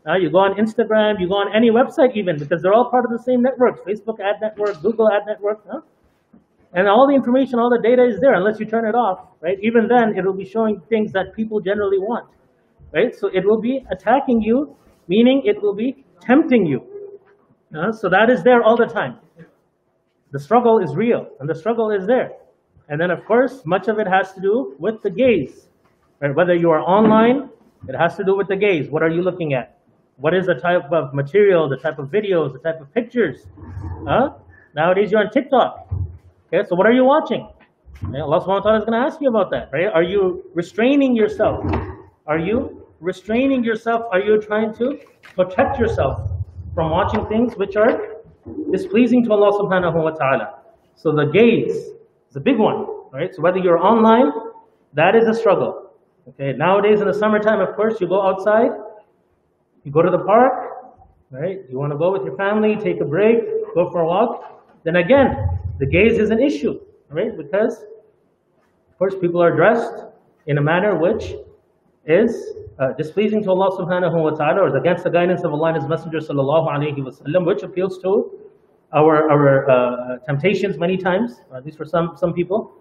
uh, 0.08 0.16
you 0.16 0.30
go 0.30 0.40
on 0.40 0.58
Instagram, 0.58 1.20
you 1.20 1.28
go 1.28 1.36
on 1.36 1.56
any 1.56 1.70
website 1.70 2.16
even, 2.16 2.38
because 2.38 2.62
they're 2.62 2.74
all 2.74 2.90
part 2.90 3.06
of 3.06 3.12
the 3.12 3.24
same 3.24 3.42
network, 3.42 3.86
Facebook 3.86 4.20
ad 4.20 4.36
network, 4.42 4.82
Google 4.82 5.10
ad 5.12 5.24
network, 5.28 5.64
huh? 5.70 5.82
and 6.76 6.88
all 6.88 7.08
the 7.08 7.16
information, 7.16 7.58
all 7.58 7.70
the 7.70 7.82
data 7.82 8.04
is 8.04 8.20
there 8.20 8.36
unless 8.36 8.60
you 8.60 8.66
turn 8.66 8.86
it 8.86 8.96
off, 8.96 9.30
right? 9.42 9.58
Even 9.64 9.88
then, 9.88 10.14
it 10.18 10.26
will 10.26 10.36
be 10.36 10.46
showing 10.46 10.82
things 10.90 11.12
that 11.14 11.34
people 11.34 11.62
generally 11.62 11.98
want, 11.98 12.28
right? 12.94 13.16
So 13.16 13.30
it 13.34 13.46
will 13.46 13.62
be 13.62 13.86
attacking 13.90 14.42
you, 14.42 14.76
meaning 15.08 15.44
it 15.46 15.62
will 15.62 15.74
be 15.76 16.06
tempting 16.22 16.66
you. 16.66 16.84
Uh, 17.76 17.92
so 17.92 18.10
that 18.10 18.30
is 18.30 18.44
there 18.44 18.64
all 18.64 18.78
the 18.78 18.86
time. 18.86 19.18
The 20.32 20.40
struggle 20.40 20.80
is 20.80 20.96
real, 20.96 21.28
and 21.40 21.50
the 21.50 21.56
struggle 21.56 21.92
is 21.92 22.06
there. 22.06 22.32
And 22.90 23.00
then, 23.00 23.10
of 23.10 23.26
course, 23.26 23.62
much 23.66 23.88
of 23.88 24.00
it 24.00 24.08
has 24.08 24.34
to 24.34 24.42
do 24.42 24.76
with 24.80 25.02
the 25.02 25.10
gaze. 25.10 25.68
Right? 26.20 26.36
Whether 26.36 26.56
you 26.56 26.70
are 26.72 26.82
online, 26.82 27.50
it 27.88 27.96
has 27.96 28.16
to 28.18 28.24
do 28.24 28.36
with 28.36 28.48
the 28.48 28.56
gaze. 28.56 28.90
What 28.90 29.02
are 29.04 29.10
you 29.10 29.22
looking 29.22 29.54
at? 29.54 29.78
What 30.18 30.34
is 30.34 30.46
the 30.46 30.56
type 30.56 30.92
of 30.92 31.14
material, 31.14 31.68
the 31.68 31.78
type 31.78 32.00
of 32.00 32.10
videos, 32.10 32.54
the 32.54 32.60
type 32.60 32.80
of 32.80 32.94
pictures? 32.94 33.48
Huh? 34.08 34.34
Nowadays, 34.76 35.12
you're 35.12 35.22
on 35.22 35.30
TikTok. 35.32 35.88
Okay, 36.48 36.68
so 36.68 36.76
what 36.76 36.86
are 36.86 36.94
you 36.94 37.04
watching? 37.04 37.50
Okay, 38.04 38.20
Allah 38.20 38.40
subhanahu 38.40 38.48
wa 38.48 38.60
ta'ala 38.60 38.78
is 38.80 38.86
going 38.86 39.00
to 39.02 39.06
ask 39.06 39.20
you 39.20 39.30
about 39.30 39.52
that, 39.52 39.70
right? 39.74 39.88
Are 39.88 40.04
you 40.04 40.44
restraining 40.54 41.16
yourself? 41.16 41.66
Are 42.28 42.38
you 42.38 42.85
restraining 43.06 43.64
yourself? 43.64 44.04
Are 44.12 44.20
you 44.20 44.42
trying 44.42 44.74
to 44.76 45.00
protect 45.36 45.80
yourself 45.80 46.28
from 46.74 46.92
watching 46.92 47.26
things 47.28 47.56
which 47.56 47.76
are 47.76 48.16
displeasing 48.72 49.24
to 49.26 49.32
Allah 49.32 49.52
subhanahu 49.62 50.04
wa 50.04 50.12
ta'ala? 50.12 50.60
So 50.96 51.12
the 51.12 51.26
gaze, 51.26 51.76
is 52.30 52.36
a 52.36 52.40
big 52.40 52.58
one, 52.58 52.88
right? 53.14 53.34
So 53.34 53.42
whether 53.42 53.60
you're 53.60 53.78
online, 53.78 54.32
that 54.94 55.16
is 55.16 55.28
a 55.28 55.34
struggle. 55.34 55.92
Okay, 56.30 56.54
nowadays 56.54 57.02
in 57.02 57.08
the 57.08 57.14
summertime, 57.14 57.62
of 57.62 57.76
course, 57.76 58.02
you 58.02 58.08
go 58.08 58.22
outside, 58.22 58.72
you 59.84 59.92
go 59.92 60.02
to 60.02 60.10
the 60.10 60.24
park, 60.24 60.54
right? 61.30 61.60
You 61.70 61.78
want 61.78 61.92
to 61.92 61.98
go 61.98 62.12
with 62.12 62.24
your 62.24 62.36
family, 62.36 62.76
take 62.76 63.02
a 63.02 63.06
break, 63.06 63.38
go 63.76 63.92
for 63.92 64.02
a 64.02 64.08
walk. 64.08 64.64
Then 64.84 64.96
again, 64.96 65.38
the 65.78 65.86
gaze 65.86 66.18
is 66.18 66.32
an 66.32 66.42
issue, 66.42 66.80
right? 67.10 67.38
Because, 67.38 67.84
of 68.90 68.98
course, 68.98 69.14
people 69.22 69.44
are 69.44 69.56
dressed 69.56 70.06
in 70.48 70.58
a 70.58 70.62
manner 70.62 70.98
which 70.98 71.36
is 72.06 72.54
uh, 72.80 72.92
displeasing 72.94 73.44
to 73.44 73.50
Allah 73.50 73.70
subhanahu 73.78 74.22
wa 74.22 74.30
ta'ala 74.32 74.62
or 74.62 74.68
is 74.68 74.76
against 74.76 75.04
the 75.04 75.10
guidance 75.10 75.44
of 75.44 75.54
Allah 75.54 75.68
and 75.74 75.78
His 75.78 75.88
Messenger 75.88 76.20
sallallahu 76.20 76.68
alayhi 76.68 77.04
wa 77.04 77.12
sallam, 77.12 77.46
which 77.46 77.64
appeals 77.64 77.98
to 78.00 78.32
our, 78.94 79.30
our 79.30 79.70
uh, 79.70 80.18
temptations 80.28 80.78
many 80.78 80.98
times, 80.98 81.42
at 81.56 81.66
least 81.66 81.78
for 81.78 81.86
some, 81.86 82.16
some 82.18 82.34
people, 82.34 82.74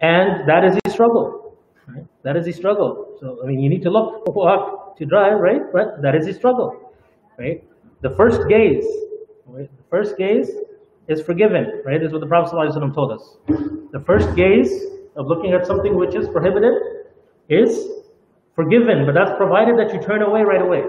and 0.00 0.48
that 0.48 0.64
is 0.64 0.78
a 0.84 0.90
struggle. 0.90 1.56
Right? 1.88 2.06
That 2.22 2.36
is 2.36 2.46
a 2.46 2.52
struggle. 2.52 3.16
So, 3.20 3.40
I 3.42 3.46
mean, 3.46 3.60
you 3.60 3.68
need 3.68 3.82
to 3.82 3.90
look, 3.90 4.24
to 4.96 5.06
drive, 5.06 5.40
right? 5.40 5.60
But 5.72 6.02
that 6.02 6.14
is 6.14 6.26
a 6.26 6.34
struggle, 6.34 6.92
right? 7.38 7.64
The 8.02 8.10
first 8.10 8.48
gaze, 8.48 8.86
right? 9.46 9.68
the 9.76 9.84
first 9.90 10.16
gaze 10.16 10.50
is 11.08 11.20
forgiven, 11.20 11.82
right? 11.84 11.98
This 11.98 12.08
is 12.08 12.12
what 12.12 12.20
the 12.20 12.26
Prophet 12.26 12.54
ﷺ 12.54 12.94
told 12.94 13.12
us. 13.12 13.36
The 13.92 14.00
first 14.06 14.34
gaze 14.36 14.84
of 15.16 15.26
looking 15.26 15.52
at 15.52 15.66
something 15.66 15.96
which 15.96 16.14
is 16.14 16.28
prohibited 16.28 16.72
is 17.48 17.99
forgiven, 18.62 19.06
but 19.06 19.14
that's 19.14 19.36
provided 19.36 19.78
that 19.78 19.92
you 19.94 20.00
turn 20.00 20.22
away 20.22 20.42
right 20.42 20.60
away. 20.60 20.82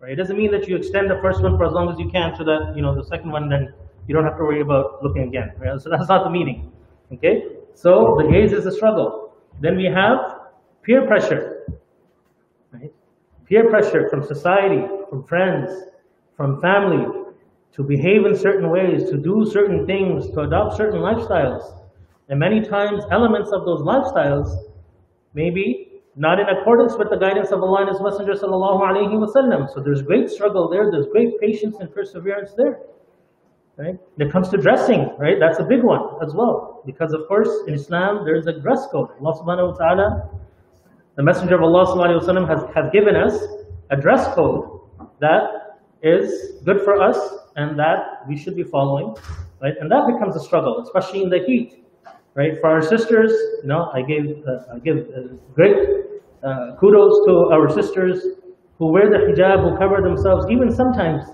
Right? 0.00 0.12
It 0.12 0.16
doesn't 0.16 0.36
mean 0.36 0.50
that 0.52 0.68
you 0.68 0.76
extend 0.76 1.10
the 1.10 1.18
first 1.20 1.42
one 1.42 1.56
for 1.58 1.66
as 1.66 1.72
long 1.72 1.90
as 1.92 1.98
you 1.98 2.08
can 2.08 2.34
so 2.36 2.44
that, 2.44 2.72
you 2.76 2.82
know, 2.82 2.94
the 2.94 3.04
second 3.04 3.30
one 3.30 3.48
then 3.48 3.72
you 4.06 4.14
don't 4.14 4.24
have 4.24 4.38
to 4.38 4.44
worry 4.44 4.60
about 4.60 5.02
looking 5.02 5.22
again. 5.22 5.52
Right? 5.58 5.80
So 5.80 5.90
that's 5.90 6.08
not 6.08 6.24
the 6.24 6.30
meaning. 6.30 6.72
Okay? 7.12 7.42
So 7.74 8.16
the 8.18 8.28
gaze 8.30 8.52
is 8.52 8.66
a 8.66 8.72
struggle. 8.72 9.34
Then 9.60 9.76
we 9.76 9.86
have 9.86 10.18
peer 10.82 11.06
pressure. 11.06 11.66
Right? 12.72 12.92
Peer 13.46 13.68
pressure 13.68 14.08
from 14.08 14.24
society, 14.24 14.86
from 15.10 15.24
friends, 15.24 15.70
from 16.36 16.60
family, 16.60 17.06
to 17.72 17.82
behave 17.82 18.24
in 18.24 18.36
certain 18.36 18.70
ways, 18.70 19.10
to 19.10 19.16
do 19.16 19.46
certain 19.50 19.86
things, 19.86 20.30
to 20.30 20.40
adopt 20.40 20.76
certain 20.76 21.00
lifestyles. 21.00 21.76
And 22.28 22.38
many 22.38 22.60
times 22.60 23.04
elements 23.10 23.50
of 23.52 23.64
those 23.64 23.80
lifestyles 23.82 24.70
may 25.34 25.50
be 25.50 25.89
not 26.20 26.38
in 26.38 26.46
accordance 26.50 26.98
with 26.98 27.08
the 27.08 27.16
guidance 27.16 27.50
of 27.50 27.62
Allah 27.62 27.80
and 27.80 27.88
His 27.88 28.00
Messenger. 28.00 28.36
So 28.36 29.80
there's 29.82 30.02
great 30.02 30.28
struggle 30.28 30.68
there, 30.68 30.90
there's 30.92 31.06
great 31.10 31.40
patience 31.40 31.76
and 31.80 31.92
perseverance 31.94 32.52
there. 32.58 32.78
Right? 33.78 33.96
When 34.16 34.28
it 34.28 34.30
comes 34.30 34.50
to 34.50 34.58
dressing, 34.58 35.16
right, 35.18 35.36
that's 35.40 35.58
a 35.60 35.64
big 35.64 35.82
one 35.82 36.02
as 36.22 36.34
well. 36.34 36.82
Because 36.84 37.14
of 37.14 37.26
course, 37.26 37.48
in 37.66 37.72
Islam, 37.72 38.26
there's 38.26 38.46
a 38.46 38.52
dress 38.52 38.86
code. 38.92 39.08
Allah 39.18 39.32
subhanahu 39.40 39.72
wa 39.72 39.76
ta'ala, 39.78 40.30
the 41.16 41.22
Messenger 41.22 41.54
of 41.54 41.62
Allah 41.62 41.86
subhanahu 41.86 42.20
wa 42.20 42.26
ta'ala 42.26 42.46
has, 42.46 42.74
has 42.74 42.92
given 42.92 43.16
us 43.16 43.40
a 43.88 43.96
dress 43.96 44.28
code 44.34 44.68
that 45.20 45.80
is 46.02 46.60
good 46.66 46.82
for 46.82 47.00
us 47.00 47.16
and 47.56 47.78
that 47.78 48.28
we 48.28 48.36
should 48.36 48.56
be 48.56 48.62
following, 48.62 49.16
right? 49.62 49.72
And 49.80 49.90
that 49.90 50.04
becomes 50.12 50.36
a 50.36 50.40
struggle, 50.40 50.82
especially 50.82 51.22
in 51.22 51.30
the 51.30 51.40
heat, 51.46 51.82
right? 52.34 52.60
For 52.60 52.68
our 52.68 52.82
sisters, 52.82 53.32
you 53.62 53.68
know, 53.68 53.90
I 53.94 54.02
gave, 54.02 54.44
uh, 54.46 54.74
I 54.74 54.78
give 54.80 54.98
uh, 54.98 55.36
great 55.54 56.09
uh, 56.42 56.76
kudos 56.78 57.26
to 57.26 57.50
our 57.52 57.68
sisters 57.70 58.24
who 58.78 58.86
wear 58.86 59.10
the 59.10 59.18
hijab, 59.18 59.62
who 59.62 59.76
cover 59.76 60.00
themselves, 60.00 60.46
even 60.50 60.72
sometimes. 60.74 61.24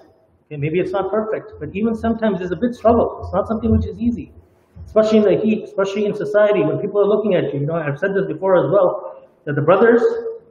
Okay, 0.46 0.56
maybe 0.56 0.80
it's 0.80 0.90
not 0.90 1.10
perfect, 1.10 1.52
but 1.60 1.74
even 1.74 1.94
sometimes 1.94 2.40
it's 2.40 2.52
a 2.52 2.56
bit 2.56 2.74
struggle. 2.74 3.20
It's 3.22 3.32
not 3.32 3.46
something 3.46 3.70
which 3.70 3.86
is 3.86 3.98
easy, 3.98 4.32
especially 4.84 5.18
in 5.18 5.24
the 5.24 5.36
heat, 5.38 5.64
especially 5.64 6.06
in 6.06 6.14
society 6.14 6.62
when 6.62 6.78
people 6.78 7.00
are 7.00 7.06
looking 7.06 7.34
at 7.34 7.54
you. 7.54 7.60
You 7.60 7.66
know, 7.66 7.74
I've 7.74 7.98
said 7.98 8.14
this 8.14 8.26
before 8.26 8.56
as 8.64 8.70
well, 8.70 9.26
that 9.44 9.54
the 9.54 9.62
brothers, 9.62 10.02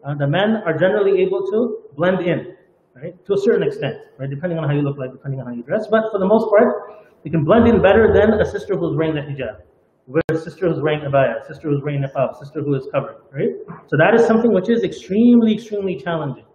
uh, 0.03 0.15
the 0.15 0.27
men 0.27 0.61
are 0.65 0.77
generally 0.77 1.21
able 1.21 1.45
to 1.47 1.79
blend 1.95 2.21
in, 2.25 2.55
right, 2.95 3.13
to 3.25 3.33
a 3.33 3.37
certain 3.37 3.63
extent, 3.63 3.97
right, 4.17 4.29
depending 4.29 4.57
on 4.57 4.67
how 4.67 4.75
you 4.75 4.81
look 4.81 4.97
like, 4.97 5.11
depending 5.11 5.39
on 5.41 5.47
how 5.47 5.53
you 5.53 5.63
dress. 5.63 5.87
But 5.87 6.11
for 6.11 6.19
the 6.19 6.27
most 6.27 6.49
part, 6.49 7.03
you 7.23 7.31
can 7.31 7.43
blend 7.43 7.67
in 7.67 7.81
better 7.81 8.13
than 8.13 8.39
a 8.39 8.45
sister 8.45 8.75
who's 8.75 8.95
wearing 8.95 9.15
the 9.15 9.21
hijab 9.21 9.59
where 10.05 10.23
sister 10.33 10.69
who's 10.69 10.81
wearing 10.81 11.01
abaya, 11.01 11.45
sister 11.47 11.69
who's 11.69 11.81
wearing 11.83 12.03
niqab, 12.03 12.37
sister 12.37 12.61
who 12.61 12.75
is 12.75 12.87
covered, 12.93 13.17
right? 13.31 13.49
So 13.87 13.97
that 13.97 14.13
is 14.13 14.25
something 14.25 14.53
which 14.53 14.69
is 14.69 14.83
extremely, 14.83 15.53
extremely 15.53 15.95
challenging, 15.97 16.45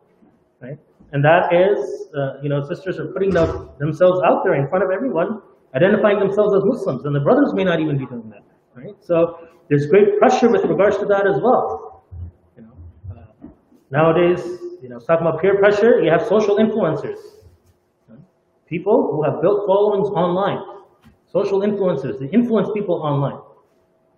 right? 0.60 0.78
And 1.12 1.24
that 1.24 1.52
is, 1.52 2.08
uh, 2.16 2.40
you 2.42 2.48
know, 2.48 2.62
sisters 2.62 3.00
are 3.00 3.08
putting 3.08 3.30
them, 3.30 3.70
themselves 3.78 4.20
out 4.24 4.44
there 4.44 4.54
in 4.54 4.68
front 4.68 4.84
of 4.84 4.90
everyone, 4.90 5.42
identifying 5.74 6.20
themselves 6.20 6.54
as 6.54 6.62
Muslims, 6.64 7.04
and 7.04 7.14
the 7.14 7.20
brothers 7.20 7.52
may 7.52 7.64
not 7.64 7.80
even 7.80 7.98
be 7.98 8.06
doing 8.06 8.30
that, 8.30 8.44
right? 8.74 8.94
So 9.00 9.48
there's 9.68 9.86
great 9.86 10.18
pressure 10.18 10.48
with 10.48 10.64
regards 10.64 10.98
to 10.98 11.06
that 11.06 11.26
as 11.26 11.40
well. 11.42 12.04
You 12.56 12.62
know, 12.62 12.72
uh, 13.10 13.48
nowadays, 13.90 14.44
you 14.80 14.88
know, 14.88 15.00
talking 15.00 15.26
about 15.26 15.40
peer 15.40 15.58
pressure, 15.58 16.00
you 16.00 16.10
have 16.10 16.22
social 16.28 16.58
influencers, 16.58 17.18
people 18.68 19.10
who 19.10 19.24
have 19.24 19.42
built 19.42 19.66
followings 19.66 20.08
online 20.10 20.69
social 21.31 21.61
influencers, 21.61 22.19
they 22.19 22.27
influence 22.27 22.69
people 22.73 22.95
online. 23.01 23.39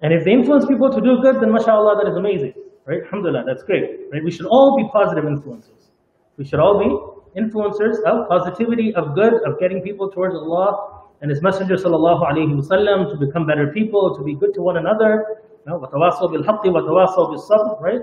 And 0.01 0.13
if 0.13 0.23
they 0.23 0.31
influence 0.31 0.65
people 0.65 0.91
to 0.91 1.01
do 1.01 1.17
good, 1.21 1.41
then 1.41 1.51
mashallah, 1.51 1.97
that 2.03 2.09
is 2.09 2.15
amazing, 2.15 2.53
right? 2.85 3.01
Alhamdulillah, 3.03 3.43
that's 3.47 3.63
great, 3.63 4.05
right? 4.11 4.23
We 4.23 4.31
should 4.31 4.45
all 4.45 4.77
be 4.77 4.87
positive 4.93 5.25
influencers. 5.25 5.89
We 6.37 6.45
should 6.45 6.59
all 6.59 6.77
be 6.77 6.89
influencers 7.39 7.97
of 8.05 8.29
positivity, 8.29 8.93
of 8.93 9.15
good, 9.15 9.33
of 9.45 9.59
getting 9.59 9.81
people 9.81 10.09
towards 10.11 10.35
Allah 10.35 11.05
and 11.21 11.31
His 11.31 11.41
Messenger 11.41 11.75
sallallahu 11.75 12.21
alaihi 12.21 12.53
wasallam 12.53 13.09
to 13.09 13.17
become 13.17 13.47
better 13.47 13.71
people, 13.73 14.15
to 14.15 14.23
be 14.23 14.35
good 14.35 14.53
to 14.53 14.61
one 14.61 14.77
another. 14.77 15.41
You 15.65 15.73
know, 15.73 15.79
وَتَوَاصَوْا 15.79 16.29
بِالْحَقِّ 16.29 16.63
وَتَوَاصَوْا 16.65 17.33
بِالصَّبْرِ, 17.33 17.81
right? 17.81 18.01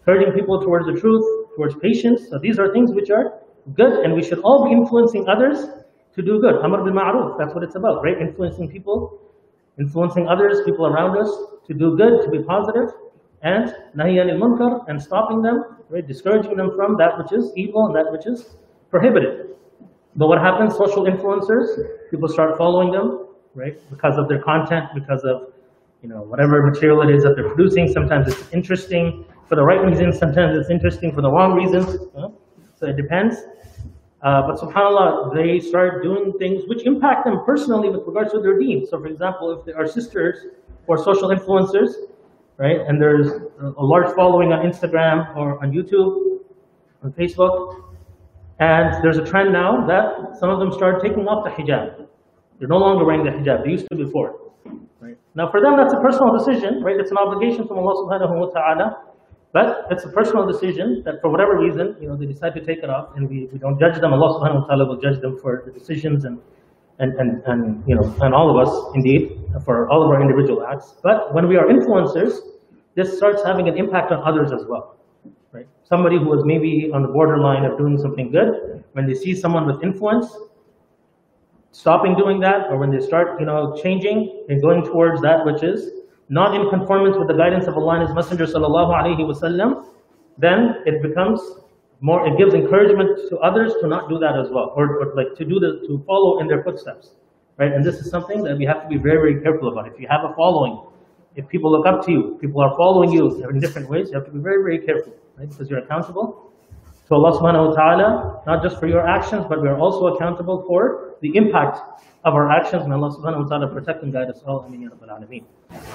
Encouraging 0.00 0.32
people 0.34 0.60
towards 0.60 0.86
the 0.86 1.00
truth, 1.00 1.24
towards 1.56 1.74
patience. 1.76 2.28
So 2.28 2.38
these 2.38 2.58
are 2.58 2.72
things 2.72 2.92
which 2.92 3.10
are 3.10 3.40
good, 3.74 4.04
and 4.04 4.14
we 4.14 4.22
should 4.22 4.40
all 4.40 4.64
be 4.68 4.72
influencing 4.72 5.26
others 5.28 5.66
to 6.15 6.21
do 6.21 6.39
good. 6.39 6.55
Amr 6.63 6.83
bil 6.83 6.93
ma'ruf, 6.93 7.37
that's 7.37 7.53
what 7.53 7.63
it's 7.63 7.75
about, 7.75 8.03
right? 8.03 8.19
Influencing 8.19 8.69
people, 8.69 9.19
influencing 9.79 10.27
others, 10.27 10.61
people 10.65 10.85
around 10.85 11.17
us 11.17 11.29
to 11.67 11.73
do 11.73 11.97
good, 11.97 12.23
to 12.23 12.29
be 12.29 12.41
positive, 12.43 12.89
and 13.41 13.73
nahi 13.95 14.15
anil 14.23 14.39
munkar, 14.39 14.87
and 14.87 15.01
stopping 15.01 15.41
them, 15.41 15.77
right? 15.89 16.07
Discouraging 16.07 16.55
them 16.55 16.71
from 16.75 16.97
that 16.97 17.17
which 17.17 17.31
is 17.33 17.51
evil 17.55 17.85
and 17.87 17.95
that 17.95 18.11
which 18.11 18.25
is 18.25 18.55
prohibited. 18.89 19.55
But 20.15 20.27
what 20.27 20.39
happens? 20.39 20.75
Social 20.75 21.03
influencers, 21.03 21.67
people 22.09 22.29
start 22.29 22.57
following 22.57 22.91
them, 22.91 23.27
right? 23.53 23.77
Because 23.89 24.17
of 24.17 24.29
their 24.29 24.41
content, 24.41 24.85
because 24.93 25.23
of 25.23 25.51
you 26.01 26.09
know 26.09 26.21
whatever 26.21 26.65
material 26.65 27.01
it 27.01 27.13
is 27.13 27.23
that 27.23 27.35
they're 27.35 27.49
producing. 27.53 27.87
Sometimes 27.91 28.27
it's 28.27 28.53
interesting 28.53 29.25
for 29.49 29.55
the 29.55 29.63
right 29.63 29.83
reasons, 29.83 30.17
sometimes 30.17 30.57
it's 30.57 30.69
interesting 30.69 31.13
for 31.13 31.21
the 31.21 31.29
wrong 31.29 31.53
reasons. 31.53 31.97
So 32.77 32.87
it 32.87 32.97
depends. 32.97 33.35
Uh, 34.25 34.41
but 34.41 34.59
subhanAllah, 34.59 35.35
they 35.35 35.59
start 35.59 36.01
doing 36.01 36.33
things 36.39 36.63
which 36.65 36.83
impact 36.87 37.25
them 37.25 37.43
personally 37.45 37.89
with 37.91 38.01
regards 38.07 38.31
to 38.31 38.39
their 38.39 38.57
deen. 38.57 38.83
So 38.87 38.99
for 38.99 39.05
example, 39.05 39.51
if 39.51 39.63
there 39.65 39.77
are 39.77 39.85
sisters 39.85 40.47
or 40.87 40.97
social 40.97 41.29
influencers, 41.29 41.91
right, 42.57 42.79
and 42.87 42.99
there's 42.99 43.27
a 43.27 43.85
large 43.85 44.11
following 44.15 44.51
on 44.51 44.65
Instagram 44.65 45.35
or 45.37 45.63
on 45.63 45.71
YouTube, 45.71 46.39
on 47.03 47.11
Facebook, 47.13 47.83
and 48.57 49.03
there's 49.03 49.19
a 49.19 49.23
trend 49.23 49.53
now 49.53 49.85
that 49.85 50.39
some 50.39 50.49
of 50.49 50.57
them 50.57 50.71
start 50.71 51.03
taking 51.03 51.27
off 51.27 51.43
the 51.45 51.51
hijab. 51.51 52.07
They're 52.57 52.67
no 52.67 52.77
longer 52.77 53.05
wearing 53.05 53.25
the 53.25 53.29
hijab. 53.29 53.63
They 53.63 53.71
used 53.71 53.87
to 53.91 53.95
before. 53.95 54.39
Right? 54.99 55.19
Now 55.35 55.51
for 55.51 55.61
them, 55.61 55.77
that's 55.77 55.93
a 55.93 55.99
personal 55.99 56.35
decision, 56.35 56.81
right? 56.81 56.95
It's 56.99 57.11
an 57.11 57.17
obligation 57.17 57.67
from 57.67 57.77
Allah 57.77 57.93
subhanahu 58.01 58.39
wa 58.39 58.47
ta'ala 58.47 58.97
but 59.55 59.87
it's 59.89 60.03
a 60.03 60.09
personal 60.09 60.45
decision 60.45 61.01
that 61.05 61.21
for 61.21 61.29
whatever 61.29 61.57
reason, 61.57 61.95
you 62.01 62.09
know, 62.09 62.17
they 62.17 62.25
decide 62.25 62.53
to 62.55 62.59
take 62.59 62.79
it 62.79 62.89
off 62.89 63.15
and 63.15 63.29
we, 63.29 63.47
we 63.53 63.57
don't 63.57 63.79
judge 63.79 64.01
them. 64.01 64.11
Allah 64.11 64.29
subhanahu 64.35 64.63
wa 64.63 64.67
ta'ala 64.67 64.85
will 64.85 64.99
judge 64.99 65.21
them 65.21 65.39
for 65.39 65.63
the 65.65 65.71
decisions 65.71 66.25
and, 66.25 66.41
and, 66.99 67.13
and, 67.13 67.41
and, 67.45 67.81
you 67.87 67.95
know, 67.95 68.03
and 68.21 68.35
all 68.35 68.51
of 68.51 68.57
us, 68.67 68.73
indeed, 68.95 69.39
for 69.63 69.89
all 69.89 70.03
of 70.03 70.09
our 70.11 70.21
individual 70.21 70.67
acts. 70.67 70.95
But 71.01 71.33
when 71.33 71.47
we 71.47 71.55
are 71.55 71.67
influencers, 71.67 72.33
this 72.95 73.15
starts 73.15 73.43
having 73.45 73.69
an 73.69 73.77
impact 73.77 74.11
on 74.11 74.21
others 74.27 74.51
as 74.51 74.65
well. 74.67 74.97
Right? 75.53 75.67
Somebody 75.83 76.17
who 76.17 76.37
is 76.37 76.43
maybe 76.43 76.91
on 76.93 77.01
the 77.01 77.07
borderline 77.07 77.63
of 77.63 77.77
doing 77.77 77.97
something 77.97 78.31
good, 78.31 78.83
when 78.91 79.07
they 79.07 79.13
see 79.13 79.33
someone 79.33 79.65
with 79.65 79.81
influence, 79.81 80.35
stopping 81.71 82.17
doing 82.17 82.41
that, 82.41 82.67
or 82.69 82.77
when 82.77 82.91
they 82.91 82.99
start, 82.99 83.39
you 83.39 83.45
know, 83.45 83.73
changing 83.81 84.47
and 84.49 84.61
going 84.61 84.83
towards 84.83 85.21
that 85.21 85.45
which 85.45 85.63
is 85.63 85.91
not 86.29 86.55
in 86.55 86.69
conformance 86.69 87.17
with 87.17 87.27
the 87.27 87.33
guidance 87.33 87.67
of 87.67 87.77
Allah 87.77 87.99
and 87.99 88.07
His 88.07 88.15
Messenger 88.15 88.45
sallallahu 88.45 89.91
then 90.37 90.83
it 90.85 91.01
becomes 91.01 91.39
more. 92.01 92.27
It 92.27 92.37
gives 92.37 92.53
encouragement 92.53 93.29
to 93.29 93.37
others 93.37 93.73
to 93.81 93.87
not 93.87 94.09
do 94.09 94.19
that 94.19 94.37
as 94.37 94.49
well, 94.49 94.73
or, 94.75 95.01
or 95.01 95.15
like 95.15 95.35
to 95.37 95.45
do 95.45 95.59
the 95.59 95.81
to 95.87 96.03
follow 96.05 96.39
in 96.39 96.47
their 96.47 96.63
footsteps, 96.63 97.11
right? 97.57 97.71
And 97.71 97.85
this 97.85 97.95
is 97.95 98.09
something 98.09 98.43
that 98.43 98.57
we 98.57 98.65
have 98.65 98.81
to 98.83 98.87
be 98.89 98.97
very 98.97 99.17
very 99.17 99.41
careful 99.41 99.71
about. 99.71 99.87
If 99.87 99.99
you 99.99 100.07
have 100.09 100.25
a 100.25 100.33
following, 100.35 100.81
if 101.35 101.47
people 101.47 101.71
look 101.71 101.85
up 101.85 102.05
to 102.05 102.11
you, 102.11 102.37
people 102.41 102.61
are 102.61 102.75
following 102.75 103.11
you 103.11 103.47
in 103.47 103.59
different 103.59 103.89
ways, 103.89 104.09
you 104.09 104.15
have 104.15 104.25
to 104.25 104.31
be 104.31 104.39
very 104.39 104.61
very 104.61 104.79
careful, 104.79 105.13
right? 105.37 105.49
Because 105.49 105.69
you're 105.69 105.79
accountable 105.79 106.44
to 107.07 107.13
Allah 107.13 107.37
subhanahu 107.37 107.69
wa 107.69 107.75
ta'ala, 107.75 108.41
not 108.47 108.63
just 108.63 108.79
for 108.79 108.87
your 108.87 109.07
actions, 109.07 109.45
but 109.47 109.61
we 109.61 109.67
are 109.67 109.77
also 109.77 110.07
accountable 110.07 110.63
for 110.67 111.15
the 111.21 111.35
impact 111.35 111.77
of 112.23 112.33
our 112.33 112.51
actions. 112.51 112.83
And 112.83 112.93
Allah 112.93 113.15
subhanahu 113.15 113.43
wa 113.43 113.49
ta'ala 113.49 113.67
protect 113.67 114.01
and 114.01 114.11
guide 114.11 114.29
us 114.29 114.41
all. 114.47 114.61
Ameen 114.65 114.81
ya 114.81 114.89
Rabbil 114.89 115.13
Alameen. 115.13 115.43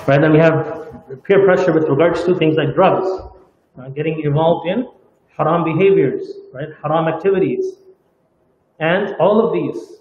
Right, 0.07 0.21
then 0.21 0.33
we 0.33 0.39
have 0.39 1.25
peer 1.25 1.45
pressure 1.45 1.73
with 1.73 1.89
regards 1.89 2.23
to 2.25 2.37
things 2.39 2.57
like 2.57 2.75
drugs, 2.75 3.09
uh, 3.79 3.89
getting 3.89 4.21
involved 4.21 4.69
in 4.69 4.87
haram 5.37 5.65
behaviors, 5.65 6.33
right, 6.53 6.69
haram 6.83 7.09
activities. 7.09 7.75
And 8.79 9.17
all 9.17 9.45
of 9.45 9.53
these, 9.53 9.99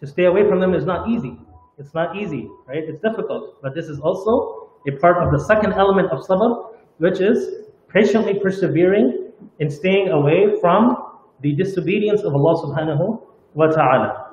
to 0.00 0.06
stay 0.06 0.24
away 0.24 0.48
from 0.48 0.60
them 0.60 0.74
is 0.74 0.84
not 0.84 1.08
easy. 1.08 1.38
It's 1.78 1.94
not 1.94 2.16
easy, 2.16 2.48
right? 2.66 2.82
It's 2.82 3.00
difficult. 3.00 3.62
But 3.62 3.74
this 3.74 3.86
is 3.86 4.00
also 4.00 4.70
a 4.88 4.92
part 4.92 5.18
of 5.18 5.30
the 5.30 5.38
second 5.44 5.74
element 5.74 6.10
of 6.10 6.26
sabr, 6.26 6.74
which 6.98 7.20
is 7.20 7.66
patiently 7.88 8.34
persevering 8.40 9.27
in 9.60 9.70
staying 9.70 10.08
away 10.08 10.58
from 10.60 10.96
the 11.40 11.54
disobedience 11.54 12.22
of 12.22 12.34
Allah 12.34 12.62
subhanahu 12.62 13.20
wa 13.54 13.66
ta'ala. 13.66 14.28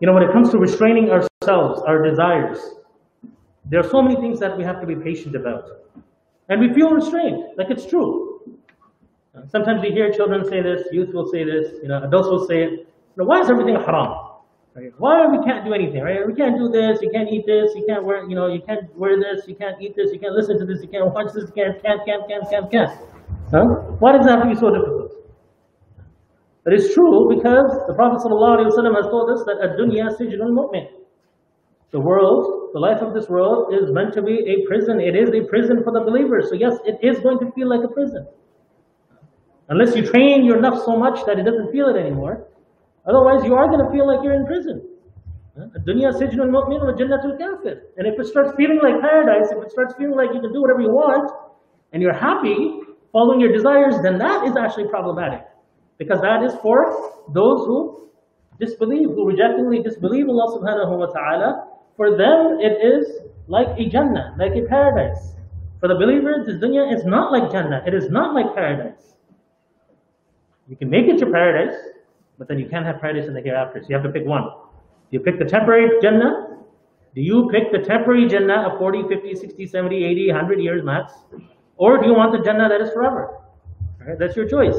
You 0.00 0.06
know, 0.06 0.14
when 0.14 0.22
it 0.22 0.32
comes 0.32 0.50
to 0.50 0.58
restraining 0.58 1.10
ourselves, 1.10 1.82
our 1.82 2.02
desires, 2.02 2.58
there 3.66 3.80
are 3.80 3.88
so 3.88 4.02
many 4.02 4.16
things 4.16 4.40
that 4.40 4.56
we 4.56 4.64
have 4.64 4.80
to 4.80 4.86
be 4.86 4.96
patient 4.96 5.36
about. 5.36 5.64
And 6.48 6.60
we 6.60 6.72
feel 6.72 6.90
restrained, 6.90 7.56
like 7.56 7.70
it's 7.70 7.86
true. 7.86 8.40
Sometimes 9.48 9.82
we 9.82 9.90
hear 9.90 10.12
children 10.12 10.44
say 10.48 10.62
this, 10.62 10.82
youth 10.90 11.14
will 11.14 11.30
say 11.30 11.44
this, 11.44 11.74
you 11.82 11.88
know, 11.88 12.02
adults 12.02 12.28
will 12.28 12.46
say 12.46 12.64
it. 12.64 12.70
You 12.70 13.16
know, 13.16 13.24
why 13.24 13.40
is 13.40 13.50
everything 13.50 13.76
haram? 13.76 14.29
Why 14.98 15.26
we 15.26 15.38
can't 15.44 15.64
do 15.64 15.74
anything, 15.74 16.02
right? 16.02 16.26
We 16.26 16.34
can't 16.34 16.56
do 16.56 16.68
this, 16.68 17.00
you 17.02 17.10
can't 17.10 17.28
eat 17.28 17.44
this, 17.46 17.72
you 17.74 17.84
can't 17.86 18.04
wear, 18.04 18.28
you 18.28 18.34
know, 18.34 18.48
you 18.48 18.62
can't 18.66 18.84
wear 18.96 19.18
this, 19.18 19.46
you 19.46 19.54
can't 19.54 19.80
eat 19.80 19.94
this, 19.96 20.12
you 20.12 20.18
can't 20.18 20.34
listen 20.34 20.58
to 20.58 20.64
this, 20.64 20.82
you 20.82 20.88
can't 20.88 21.12
watch 21.12 21.32
this, 21.34 21.44
you 21.48 21.54
can't, 21.54 21.82
can't, 21.82 22.04
can't, 22.06 22.28
can't, 22.28 22.50
can't, 22.50 22.70
can't. 22.70 22.90
Huh? 23.50 23.64
Why 23.98 24.12
does 24.16 24.26
that 24.26 24.38
have 24.38 24.48
to 24.48 24.54
be 24.54 24.54
so 24.54 24.70
difficult? 24.70 25.12
It 26.66 26.74
is 26.74 26.94
true 26.94 27.28
because 27.28 27.72
the 27.88 27.94
Prophet 27.94 28.20
ﷺ 28.20 28.94
has 28.94 29.06
told 29.10 29.30
us 29.30 29.44
that 29.46 29.58
ad-dunya 29.64 30.12
sijnul 30.16 30.52
mu'min. 30.52 30.86
The 31.90 32.00
world, 32.00 32.70
the 32.72 32.78
life 32.78 33.02
of 33.02 33.14
this 33.14 33.28
world 33.28 33.74
is 33.74 33.90
meant 33.90 34.14
to 34.14 34.22
be 34.22 34.38
a 34.46 34.66
prison. 34.68 35.00
It 35.00 35.16
is 35.16 35.30
a 35.30 35.42
prison 35.48 35.82
for 35.82 35.92
the 35.92 36.00
believer. 36.00 36.40
So 36.42 36.54
yes, 36.54 36.76
it 36.84 36.98
is 37.02 37.18
going 37.20 37.40
to 37.40 37.50
feel 37.52 37.68
like 37.68 37.82
a 37.82 37.92
prison. 37.92 38.26
Unless 39.68 39.96
you 39.96 40.06
train 40.06 40.44
your 40.44 40.58
nafs 40.58 40.84
so 40.84 40.96
much 40.96 41.24
that 41.26 41.38
it 41.38 41.44
doesn't 41.44 41.72
feel 41.72 41.88
it 41.88 41.96
anymore. 41.98 42.46
Otherwise, 43.06 43.44
you 43.44 43.54
are 43.54 43.66
going 43.68 43.84
to 43.84 43.90
feel 43.90 44.06
like 44.06 44.22
you're 44.22 44.34
in 44.34 44.46
prison. 44.46 44.82
Dunya 45.84 46.12
sijnul 46.12 46.48
mu'min 46.48 46.80
wa 46.80 46.92
jannatul 46.96 47.36
kafir. 47.38 47.82
And 47.96 48.06
if 48.06 48.18
it 48.18 48.26
starts 48.26 48.52
feeling 48.56 48.80
like 48.82 49.00
paradise, 49.00 49.50
if 49.50 49.62
it 49.62 49.70
starts 49.70 49.94
feeling 49.94 50.16
like 50.16 50.32
you 50.32 50.40
can 50.40 50.52
do 50.52 50.60
whatever 50.62 50.80
you 50.80 50.90
want, 50.90 51.30
and 51.92 52.02
you're 52.02 52.16
happy 52.16 52.80
following 53.12 53.40
your 53.40 53.52
desires, 53.52 53.96
then 54.02 54.18
that 54.18 54.46
is 54.46 54.56
actually 54.56 54.88
problematic. 54.88 55.42
Because 55.98 56.20
that 56.20 56.42
is 56.44 56.54
for 56.62 56.86
those 57.34 57.66
who 57.66 58.08
disbelieve, 58.58 59.08
who 59.08 59.26
rejectingly 59.26 59.82
disbelieve 59.82 60.28
Allah 60.28 60.58
subhanahu 60.58 60.98
wa 60.98 61.06
ta'ala. 61.06 61.66
For 61.96 62.16
them, 62.16 62.60
it 62.60 62.78
is 62.80 63.20
like 63.48 63.68
a 63.76 63.88
Jannah, 63.88 64.36
like 64.38 64.52
a 64.52 64.62
paradise. 64.68 65.34
For 65.80 65.88
the 65.88 65.96
believer, 65.96 66.44
this 66.46 66.56
dunya 66.56 66.94
is 66.94 67.04
not 67.04 67.32
like 67.32 67.50
Jannah. 67.50 67.82
It 67.86 67.94
is 67.94 68.08
not 68.10 68.34
like 68.34 68.54
paradise. 68.54 69.16
You 70.68 70.76
can 70.76 70.88
make 70.88 71.06
it 71.08 71.18
to 71.18 71.26
paradise, 71.26 71.74
but 72.40 72.48
then 72.48 72.58
you 72.58 72.66
can't 72.66 72.86
have 72.86 73.02
paradise 73.02 73.28
in 73.28 73.34
the 73.34 73.40
hereafter. 73.42 73.80
So 73.82 73.90
you 73.90 73.94
have 73.94 74.02
to 74.02 74.10
pick 74.10 74.26
one. 74.26 74.44
Do 74.44 75.10
you 75.10 75.20
pick 75.20 75.38
the 75.38 75.44
temporary 75.44 76.00
Jannah? 76.00 76.56
Do 77.14 77.20
you 77.20 77.50
pick 77.52 77.70
the 77.70 77.86
temporary 77.86 78.26
Jannah 78.28 78.70
of 78.70 78.78
40, 78.78 79.08
50, 79.08 79.34
60, 79.34 79.66
70, 79.66 80.04
80, 80.04 80.32
100 80.32 80.60
years 80.62 80.82
max? 80.82 81.12
Or 81.76 82.00
do 82.00 82.06
you 82.06 82.14
want 82.14 82.32
the 82.32 82.42
Jannah 82.42 82.66
that 82.70 82.80
is 82.80 82.90
forever? 82.94 83.36
Right? 84.00 84.18
That's 84.18 84.36
your 84.36 84.48
choice. 84.48 84.74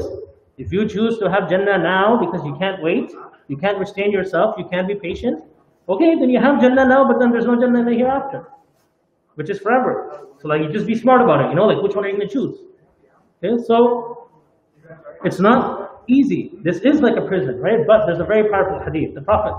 If 0.58 0.72
you 0.72 0.88
choose 0.88 1.18
to 1.18 1.30
have 1.30 1.48
Jannah 1.48 1.78
now 1.78 2.18
because 2.18 2.44
you 2.44 2.56
can't 2.58 2.82
wait, 2.82 3.12
you 3.46 3.56
can't 3.56 3.78
restrain 3.78 4.10
yourself, 4.10 4.56
you 4.58 4.64
can't 4.68 4.88
be 4.88 4.96
patient, 4.96 5.44
okay, 5.88 6.16
then 6.18 6.30
you 6.30 6.40
have 6.40 6.60
Jannah 6.60 6.84
now, 6.84 7.06
but 7.06 7.20
then 7.20 7.30
there's 7.30 7.46
no 7.46 7.54
Jannah 7.60 7.78
in 7.78 7.86
the 7.86 7.94
hereafter, 7.94 8.48
which 9.36 9.50
is 9.50 9.60
forever. 9.60 10.26
So 10.40 10.48
like 10.48 10.62
you 10.62 10.72
just 10.72 10.86
be 10.86 10.96
smart 10.96 11.22
about 11.22 11.44
it, 11.44 11.50
you 11.50 11.54
know, 11.54 11.66
like 11.66 11.80
which 11.80 11.94
one 11.94 12.04
are 12.06 12.08
you 12.08 12.16
going 12.16 12.28
to 12.28 12.32
choose? 12.32 12.58
Okay, 13.44 13.62
so 13.62 14.30
it's 15.24 15.38
not 15.38 15.91
easy. 16.07 16.51
This 16.63 16.77
is 16.77 17.01
like 17.01 17.17
a 17.17 17.25
prison, 17.27 17.59
right? 17.59 17.85
But 17.85 18.05
there's 18.05 18.19
a 18.19 18.25
very 18.25 18.49
powerful 18.49 18.79
hadith. 18.83 19.15
The 19.15 19.21
Prophet 19.21 19.53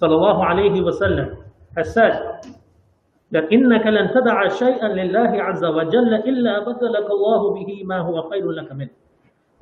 sallallahu 0.00 0.40
alaihi 0.50 0.80
wasallam 0.80 1.44
has 1.76 1.92
said 1.92 2.14
that 3.30 3.44
إنك 3.52 3.86
لن 3.86 4.10
تدع 4.14 4.48
شيئا 4.48 4.88
لله 4.88 5.42
عز 5.42 5.64
وجل 5.64 6.14
إلا 6.14 6.54
بدلك 6.66 7.06
الله 7.10 7.54
به 7.54 7.84
ما 7.84 7.98
هو 8.00 8.30
خير 8.30 8.50
لك 8.50 8.72
منه. 8.72 8.90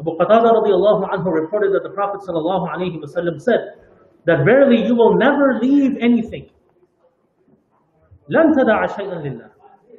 Abu 0.00 0.16
Qatada 0.16 0.54
radiallahu 0.54 1.10
anhu 1.10 1.32
reported 1.32 1.72
that 1.74 1.82
the 1.82 1.90
Prophet 1.90 2.20
sallallahu 2.20 2.70
alaihi 2.72 3.02
wasallam 3.02 3.40
said 3.40 3.74
that 4.24 4.44
verily 4.44 4.86
you 4.86 4.94
will 4.94 5.14
never 5.16 5.58
leave 5.60 5.96
anything. 6.00 6.48
لن 8.30 8.54
تدع 8.54 8.86
شيئا 8.86 9.20
لله. 9.20 9.50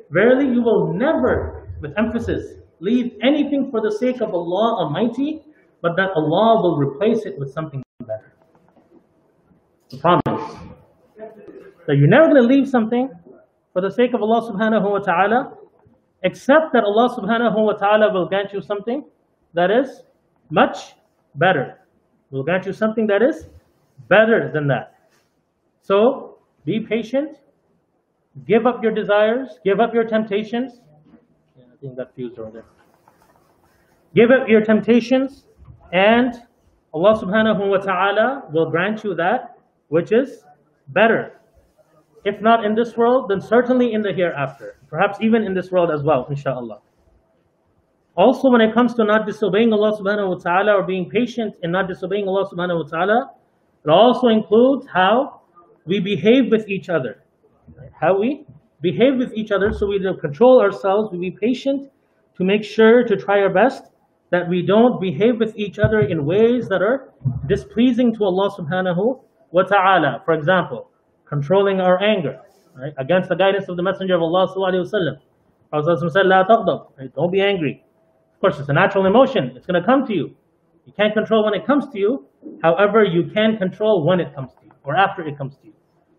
Verily 0.10 0.48
you 0.48 0.62
will 0.64 0.94
never, 0.94 1.68
with 1.82 1.94
emphasis, 1.98 2.56
leave 2.80 3.14
anything 3.22 3.70
for 3.70 3.82
the 3.82 3.92
sake 3.92 4.22
of 4.22 4.34
Allah 4.34 4.86
Almighty, 4.86 5.44
but 5.85 5.97
that 5.97 6.13
Allah 6.17 6.63
will 6.63 6.79
replace 6.79 7.27
it 7.27 7.39
with 7.39 7.53
something 7.53 7.83
better. 8.07 8.33
The 9.91 9.99
promise. 9.99 10.57
That 11.87 11.97
you're 11.99 12.09
never 12.09 12.29
going 12.33 12.43
to 12.43 12.49
leave 12.49 12.67
something 12.67 13.11
for 13.75 13.83
the 13.83 13.91
sake 13.91 14.15
of 14.15 14.23
Allah 14.23 14.51
subhanahu 14.51 14.91
wa 14.91 15.01
ta'ala, 15.01 15.59
except 16.23 16.73
that 16.73 16.85
Allah 16.85 17.15
subhanahu 17.15 17.67
wa 17.67 17.75
ta'ala 17.75 18.15
will 18.15 18.27
grant 18.27 18.55
you 18.55 18.63
something 18.63 19.05
that 19.53 19.71
is 19.71 20.03
much 20.51 20.95
better. 21.35 21.81
Will 22.31 22.45
grant 22.45 22.65
you 22.65 22.73
something 22.73 23.07
that 23.09 23.21
is 23.23 23.51
better 24.09 24.51
than 24.55 24.67
that. 24.69 24.95
So 25.83 26.39
be 26.65 26.81
patient, 26.89 27.41
give 28.47 28.65
up 28.65 28.83
your 28.83 28.93
desires, 28.93 29.59
give 29.67 29.81
up 29.81 29.93
your 29.93 30.05
temptations. 30.05 30.81
Yeah, 31.59 31.65
I 31.71 31.77
think 31.79 31.97
that 31.97 32.15
fused 32.15 32.39
over 32.39 32.53
there. 32.53 32.65
Give 34.15 34.31
up 34.31 34.49
your 34.49 34.63
temptations, 34.63 35.45
and 35.93 36.35
Allah 36.93 37.19
subhanahu 37.21 37.71
wa 37.71 37.79
ta'ala 37.79 38.45
will 38.53 38.71
grant 38.71 39.03
you 39.05 39.15
that 39.17 39.59
which 39.89 40.13
is 40.13 40.45
better. 40.89 41.41
If 42.25 42.41
not 42.41 42.65
in 42.65 42.75
this 42.75 42.97
world, 42.97 43.29
then 43.29 43.41
certainly 43.41 43.93
in 43.93 44.03
the 44.03 44.13
hereafter. 44.13 44.79
Perhaps 44.89 45.19
even 45.21 45.43
in 45.43 45.55
this 45.55 45.71
world 45.71 45.91
as 45.91 46.03
well, 46.03 46.27
inshallah. 46.31 46.81
Also, 48.17 48.49
when 48.49 48.61
it 48.61 48.73
comes 48.73 48.95
to 48.95 49.05
not 49.05 49.27
disobeying 49.27 49.73
Allah 49.73 49.93
subhanahu 49.99 50.29
wa 50.29 50.35
ta'ala 50.37 50.73
or 50.73 50.87
being 50.87 51.11
patient 51.11 51.55
in 51.63 51.73
not 51.73 51.89
disobeying 51.89 52.29
Allah 52.29 52.49
subhanahu 52.49 52.85
wa 52.85 52.89
ta'ala, 52.89 53.31
it 53.85 53.91
also 53.91 54.29
includes 54.29 54.87
how 54.87 55.41
we 55.85 56.01
behave 56.01 56.51
with 56.51 56.69
each 56.69 56.89
other. 56.89 57.25
How 58.01 58.19
we 58.19 58.47
behave 58.81 59.17
with 59.17 59.35
each 59.35 59.51
other 59.51 59.73
so 59.73 59.87
we 59.87 59.99
control 60.21 60.61
ourselves, 60.61 61.11
we 61.11 61.19
be 61.19 61.37
patient 61.37 61.91
to 62.37 62.45
make 62.45 62.63
sure 62.63 63.03
to 63.03 63.17
try 63.17 63.41
our 63.41 63.53
best 63.53 63.91
that 64.35 64.49
we 64.49 64.61
don't 64.63 65.01
behave 65.01 65.39
with 65.39 65.57
each 65.57 65.79
other 65.79 66.01
in 66.01 66.27
ways 66.27 66.69
that 66.69 66.83
are 66.83 67.13
displeasing 67.47 68.13
to 68.17 68.25
Allah 68.25 68.51
subhanahu 68.59 69.21
wa 69.53 69.63
ta'ala. 69.63 70.23
For 70.25 70.35
example, 70.35 70.91
controlling 71.25 71.81
our 71.81 72.03
anger, 72.03 72.41
right? 72.75 72.93
Against 72.99 73.29
the 73.29 73.37
guidance 73.37 73.69
of 73.69 73.77
the 73.77 73.85
Messenger 73.85 74.17
of 74.17 74.23
Allah 74.23 74.49
sallallahu 74.49 74.73
alaihi 74.73 74.87
wasallam. 74.91 75.17
Prophet 75.71 76.13
said? 76.13 77.13
Don't 77.15 77.31
be 77.31 77.41
angry. 77.41 77.85
Of 78.35 78.41
course, 78.41 78.59
it's 78.59 78.69
a 78.69 78.73
natural 78.73 79.07
emotion. 79.07 79.53
It's 79.55 79.67
going 79.67 79.81
to 79.81 79.87
come 79.87 80.05
to 80.09 80.13
you. 80.13 80.35
You 80.85 80.93
can't 80.99 81.15
control 81.15 81.45
when 81.45 81.55
it 81.55 81.65
comes 81.65 81.87
to 81.93 81.99
you. 81.99 82.27
However, 82.61 83.05
you 83.05 83.31
can 83.31 83.57
control 83.57 84.05
when 84.05 84.19
it 84.19 84.35
comes 84.35 84.51
to 84.59 84.67
you 84.67 84.73
or 84.83 84.97
after 84.97 85.23
it 85.27 85.39
comes 85.39 85.57
to 85.59 85.67
you. 85.69 85.75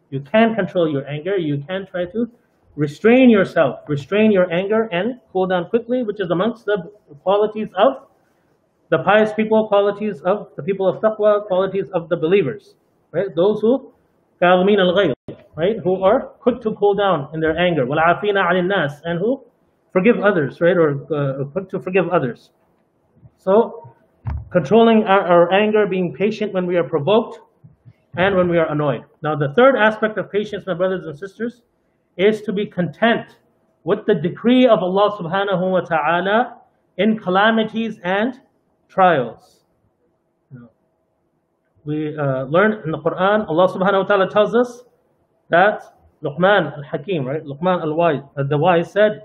You 0.10 0.22
can 0.22 0.56
control 0.56 0.90
your 0.90 1.06
anger. 1.08 1.36
You 1.38 1.64
can 1.68 1.86
try 1.86 2.06
to 2.06 2.32
restrain 2.76 3.30
yourself, 3.30 3.80
restrain 3.88 4.32
your 4.32 4.52
anger, 4.52 4.88
and 4.92 5.20
cool 5.32 5.48
down 5.48 5.70
quickly, 5.70 6.04
which 6.04 6.20
is 6.22 6.30
amongst 6.32 6.66
the 6.66 6.78
qualities 7.24 7.70
of 7.78 8.05
the 8.95 8.99
pious 8.99 9.33
people, 9.33 9.69
qualities 9.69 10.21
of 10.23 10.49
the 10.57 10.63
people 10.63 10.89
of 10.89 11.01
taqwa, 11.01 11.47
qualities 11.47 11.89
of 11.95 12.09
the 12.09 12.17
believers, 12.17 12.75
right? 13.13 13.29
Those 13.35 13.61
who 13.61 13.93
كاظمين 14.43 14.79
الغيظ, 14.79 15.15
right? 15.57 15.77
Who 15.85 16.03
are 16.03 16.21
quick 16.41 16.61
to 16.63 16.75
cool 16.75 16.95
down 16.95 17.29
in 17.35 17.41
their 17.41 17.57
anger, 17.57 17.87
والعافين 17.87 18.37
عن 18.37 18.57
الناس, 18.57 19.01
and 19.05 19.19
who 19.19 19.45
forgive 19.93 20.19
others, 20.21 20.61
right? 20.61 20.77
Or 20.77 20.91
uh, 21.15 21.45
quick 21.53 21.69
to 21.71 21.81
forgive 21.81 22.09
others. 22.09 22.51
So, 23.39 23.95
controlling 24.51 25.05
our, 25.05 25.21
our 25.21 25.53
anger, 25.53 25.87
being 25.87 26.15
patient 26.15 26.53
when 26.53 26.67
we 26.67 26.77
are 26.77 26.85
provoked, 26.85 27.41
and 28.17 28.37
when 28.37 28.49
we 28.49 28.59
are 28.59 28.71
annoyed. 28.71 29.05
Now, 29.23 29.37
the 29.37 29.53
third 29.55 29.77
aspect 29.77 30.19
of 30.19 30.31
patience, 30.33 30.65
my 30.67 30.75
brothers 30.75 31.07
and 31.07 31.17
sisters, 31.17 31.63
is 32.17 32.43
to 32.43 32.53
be 32.53 32.67
content 32.67 33.37
with 33.85 34.05
the 34.07 34.15
decree 34.15 34.67
of 34.67 34.81
Allah 34.81 35.17
subhanahu 35.19 35.71
wa 35.71 35.81
ta'ala 35.81 36.59
in 36.99 37.19
calamities 37.19 37.99
and 38.03 38.41
trials. 38.89 39.65
We 41.85 42.17
uh, 42.17 42.45
learn 42.45 42.83
in 42.85 42.91
the 42.91 42.99
Quran, 42.99 43.49
Allah 43.49 43.69
subhanahu 43.69 44.03
wa 44.03 44.09
ta'ala 44.09 44.31
tells 44.31 44.55
us 44.55 44.85
that 45.49 45.83
Luqman 46.23 46.77
al-Hakim, 46.77 47.25
right? 47.25 47.43
Luqman 47.43 47.81
al-Wise, 47.81 48.23
uh, 48.37 48.43
the 48.43 48.59
wise 48.59 48.93
said, 48.93 49.23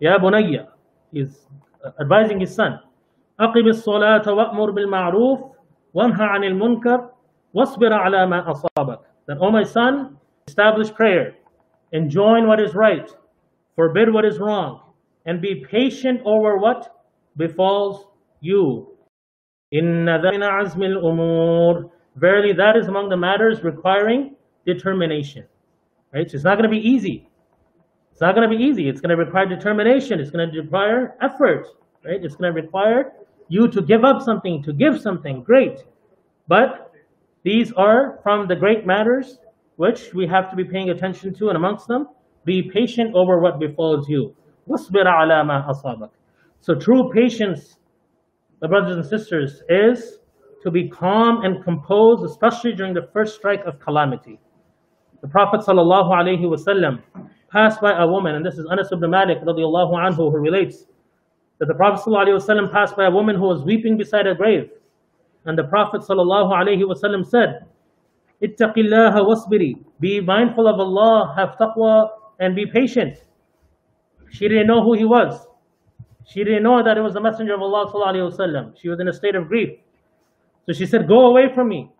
Ya 0.00 0.18
bunayya, 0.18 0.68
he's 1.12 1.46
uh, 1.84 1.90
advising 2.00 2.40
his 2.40 2.54
son, 2.54 2.80
أقم 3.40 3.68
الصلاة 3.68 4.26
وأمر 4.26 4.70
بالمعروف 4.70 5.40
وانهى 5.94 6.24
عن 6.24 6.44
المنكر 6.44 7.10
واصبر 7.54 7.92
على 7.92 8.26
ما 8.26 8.50
أصابك. 8.50 8.98
That, 9.26 9.38
O 9.40 9.50
my 9.50 9.62
son, 9.62 10.16
establish 10.48 10.92
prayer, 10.92 11.36
enjoin 11.92 12.48
what 12.48 12.58
is 12.58 12.74
right, 12.74 13.08
forbid 13.76 14.12
what 14.12 14.24
is 14.24 14.38
wrong, 14.38 14.80
and 15.26 15.40
be 15.40 15.64
patient 15.70 16.20
over 16.24 16.56
what 16.56 17.04
befalls 17.36 18.06
you. 18.40 18.91
In 19.73 20.05
azmil 20.05 21.01
umur. 21.03 21.89
Verily, 22.15 22.53
that 22.53 22.77
is 22.77 22.87
among 22.87 23.09
the 23.09 23.17
matters 23.17 23.63
requiring 23.63 24.35
determination. 24.67 25.45
Right? 26.13 26.29
So 26.29 26.35
it's 26.35 26.43
not 26.43 26.59
going 26.59 26.69
to 26.69 26.75
be 26.75 26.87
easy. 26.87 27.27
It's 28.11 28.21
not 28.21 28.35
going 28.35 28.47
to 28.47 28.55
be 28.55 28.63
easy. 28.63 28.87
It's 28.87 29.01
going 29.01 29.09
to 29.09 29.17
require 29.17 29.47
determination. 29.47 30.19
It's 30.19 30.29
going 30.29 30.51
to 30.51 30.61
require 30.61 31.15
effort. 31.21 31.65
Right? 32.05 32.23
It's 32.23 32.35
going 32.35 32.53
to 32.53 32.61
require 32.61 33.13
you 33.49 33.67
to 33.67 33.81
give 33.81 34.03
up 34.03 34.21
something, 34.21 34.61
to 34.61 34.73
give 34.73 35.01
something. 35.01 35.41
Great. 35.41 35.79
But 36.47 36.91
these 37.43 37.71
are 37.73 38.19
from 38.21 38.47
the 38.47 38.55
great 38.55 38.85
matters 38.85 39.39
which 39.77 40.13
we 40.13 40.27
have 40.27 40.51
to 40.51 40.55
be 40.55 40.63
paying 40.63 40.91
attention 40.91 41.33
to, 41.33 41.47
and 41.47 41.57
amongst 41.57 41.87
them, 41.87 42.07
be 42.45 42.61
patient 42.61 43.15
over 43.15 43.39
what 43.39 43.59
befalls 43.59 44.07
you. 44.07 44.35
So 46.61 46.75
true 46.75 47.11
patience 47.11 47.79
the 48.62 48.68
brothers 48.68 48.96
and 48.96 49.06
sisters, 49.06 49.62
is 49.68 50.18
to 50.62 50.70
be 50.70 50.88
calm 50.88 51.44
and 51.44 51.62
composed, 51.64 52.24
especially 52.24 52.72
during 52.72 52.94
the 52.94 53.08
first 53.12 53.36
strike 53.36 53.64
of 53.64 53.78
calamity. 53.78 54.40
The 55.22 55.28
Prophet 55.28 55.60
ﷺ 55.60 57.02
passed 57.50 57.80
by 57.80 58.00
a 58.00 58.06
woman, 58.06 58.34
and 58.34 58.44
this 58.44 58.58
is 58.58 58.66
Anas 58.70 58.90
ibn 58.92 59.10
Malik 59.10 59.40
radiallahu 59.42 59.92
anhu 59.92 60.30
who 60.30 60.38
relates 60.38 60.86
that 61.58 61.66
the 61.66 61.74
Prophet 61.74 62.08
ﷺ 62.08 62.72
passed 62.72 62.96
by 62.96 63.06
a 63.06 63.10
woman 63.10 63.36
who 63.36 63.42
was 63.42 63.62
weeping 63.64 63.96
beside 63.96 64.26
a 64.26 64.34
grave. 64.34 64.70
And 65.44 65.58
the 65.58 65.64
Prophet 65.64 66.02
ﷺ 66.02 67.26
said, 67.26 67.66
Ittaqillaha 68.42 69.20
wasbiri. 69.26 69.74
Be 69.98 70.20
mindful 70.20 70.68
of 70.68 70.78
Allah, 70.78 71.34
have 71.36 71.56
taqwa, 71.56 72.08
and 72.38 72.54
be 72.54 72.66
patient. 72.66 73.24
She 74.30 74.48
didn't 74.48 74.66
know 74.68 74.82
who 74.82 74.94
he 74.94 75.04
was. 75.04 75.46
She 76.25 76.43
didn't 76.43 76.63
know 76.63 76.83
that 76.83 76.97
it 76.97 77.01
was 77.01 77.13
the 77.13 77.21
Messenger 77.21 77.55
of 77.55 77.61
Allah. 77.61 78.73
She 78.79 78.89
was 78.89 78.99
in 78.99 79.07
a 79.07 79.13
state 79.13 79.35
of 79.35 79.47
grief. 79.47 79.79
So 80.65 80.73
she 80.73 80.85
said, 80.85 81.07
go 81.07 81.27
away 81.27 81.53
from 81.53 81.69
me. 81.69 81.91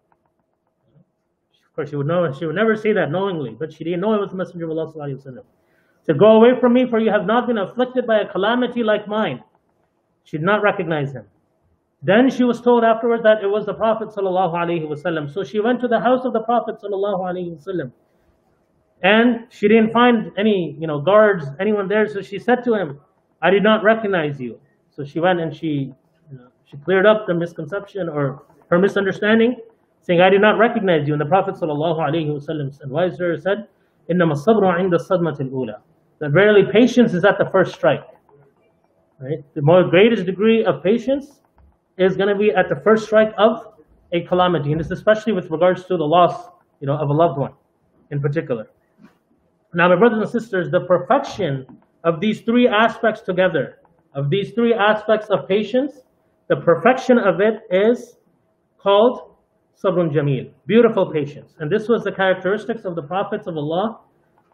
Of 1.68 1.76
course, 1.76 1.90
she 1.90 1.96
would, 1.96 2.08
know, 2.08 2.32
she 2.32 2.46
would 2.46 2.56
never 2.56 2.76
say 2.76 2.94
that 2.94 3.12
knowingly, 3.12 3.56
but 3.60 3.74
she 3.74 3.84
didn't 3.84 4.00
know 4.00 4.14
it 4.14 4.20
was 4.22 4.30
the 4.30 4.38
Messenger 4.38 4.66
of 4.66 4.72
Allah 4.72 4.94
sallallahu. 4.94 5.18
She 5.18 6.06
said, 6.06 6.20
go 6.20 6.38
away 6.38 6.60
from 6.60 6.74
me 6.74 6.88
for 6.90 7.00
you 7.00 7.10
have 7.12 7.26
not 7.26 7.48
been 7.48 7.58
afflicted 7.58 8.06
by 8.06 8.20
a 8.20 8.28
calamity 8.32 8.84
like 8.84 9.08
mine. 9.08 9.44
She 10.24 10.38
did 10.38 10.46
not 10.46 10.62
recognize 10.62 11.12
him. 11.12 11.26
Then 12.02 12.30
she 12.30 12.44
was 12.44 12.62
told 12.62 12.84
afterwards 12.84 13.24
that 13.24 13.42
it 13.42 13.48
was 13.48 13.66
the 13.66 13.74
Prophet 13.74 14.12
So 14.14 15.44
she 15.44 15.60
went 15.60 15.80
to 15.82 15.88
the 15.88 16.00
house 16.00 16.26
of 16.26 16.34
the 16.34 16.42
Prophet 16.42 16.76
And 19.02 19.48
she 19.50 19.68
didn't 19.68 19.92
find 19.92 20.32
any, 20.38 20.78
you 20.80 20.88
know, 20.88 21.02
guards, 21.02 21.46
anyone 21.60 21.88
there. 21.88 22.08
So 22.08 22.22
she 22.22 22.40
said 22.40 22.64
to 22.66 22.76
him, 22.76 23.00
I 23.43 23.51
did 23.51 23.63
not 23.63 23.83
recognize 23.85 24.41
you. 24.41 24.59
So 24.91 25.05
she 25.05 25.21
went 25.21 25.41
and 25.41 25.55
she, 25.55 25.93
you 26.31 26.39
know, 26.39 26.49
she 26.65 26.77
cleared 26.79 27.07
up 27.07 27.27
the 27.27 27.35
misconception 27.35 28.09
or 28.09 28.43
her 28.69 28.79
misunderstanding, 28.79 29.57
saying, 30.03 30.21
I 30.21 30.29
did 30.29 30.41
not 30.41 30.59
recognize 30.59 31.07
you. 31.07 31.15
And 31.15 31.21
the 31.21 31.27
Prophet 31.27 31.55
ﷺ 31.55 32.83
advised 32.83 33.21
her, 33.21 33.39
said, 33.39 33.69
إِنَّمَا 34.11 34.33
الصَّبْرُ 34.33 34.63
عِنْدَ 34.63 34.93
الصَّدْمَةِ 34.93 35.39
الْأُولَى 35.39 35.75
That 36.19 36.31
verily 36.31 36.71
patience 36.73 37.15
is 37.15 37.25
at 37.25 37.39
the 37.39 37.49
first 37.51 37.75
strike. 37.75 38.05
Right? 39.21 39.45
The 39.55 39.63
more 39.63 39.85
greatest 39.85 40.27
degree 40.27 40.65
of 40.65 40.83
patience 40.83 41.41
is 41.97 42.17
going 42.17 42.29
to 42.29 42.35
be 42.35 42.51
at 42.53 42.69
the 42.69 42.77
first 42.77 43.07
strike 43.07 43.33
of 43.37 43.75
a 44.13 44.23
calamity, 44.23 44.73
and 44.73 44.81
this 44.81 44.91
especially 44.91 45.33
with 45.33 45.51
regards 45.51 45.85
to 45.85 45.97
the 45.97 46.05
loss, 46.05 46.49
you 46.81 46.87
know, 46.87 46.97
of 46.97 47.11
a 47.11 47.13
loved 47.13 47.39
one, 47.39 47.53
in 48.11 48.21
particular. 48.21 48.71
Now, 49.75 49.89
my 49.89 49.97
brothers 49.97 50.21
and 50.21 50.29
sisters, 50.31 50.71
the 50.71 50.81
perfection 50.81 51.67
of 52.05 52.21
these 52.21 52.41
three 52.43 52.69
aspects 52.69 53.21
together, 53.21 53.79
of 54.15 54.31
these 54.31 54.53
three 54.53 54.75
aspects 54.75 55.29
of 55.31 55.49
patience, 55.49 56.03
the 56.49 56.57
perfection 56.57 57.19
of 57.19 57.41
it 57.41 57.63
is 57.71 58.17
called 58.79 59.35
sabrun 59.83 60.11
jameel, 60.11 60.51
beautiful 60.67 61.11
patience. 61.13 61.55
And 61.59 61.71
this 61.71 61.89
was 61.89 62.05
the 62.05 62.13
characteristics 62.13 62.85
of 62.85 62.95
the 62.95 63.03
prophets 63.03 63.47
of 63.47 63.57
Allah, 63.57 64.01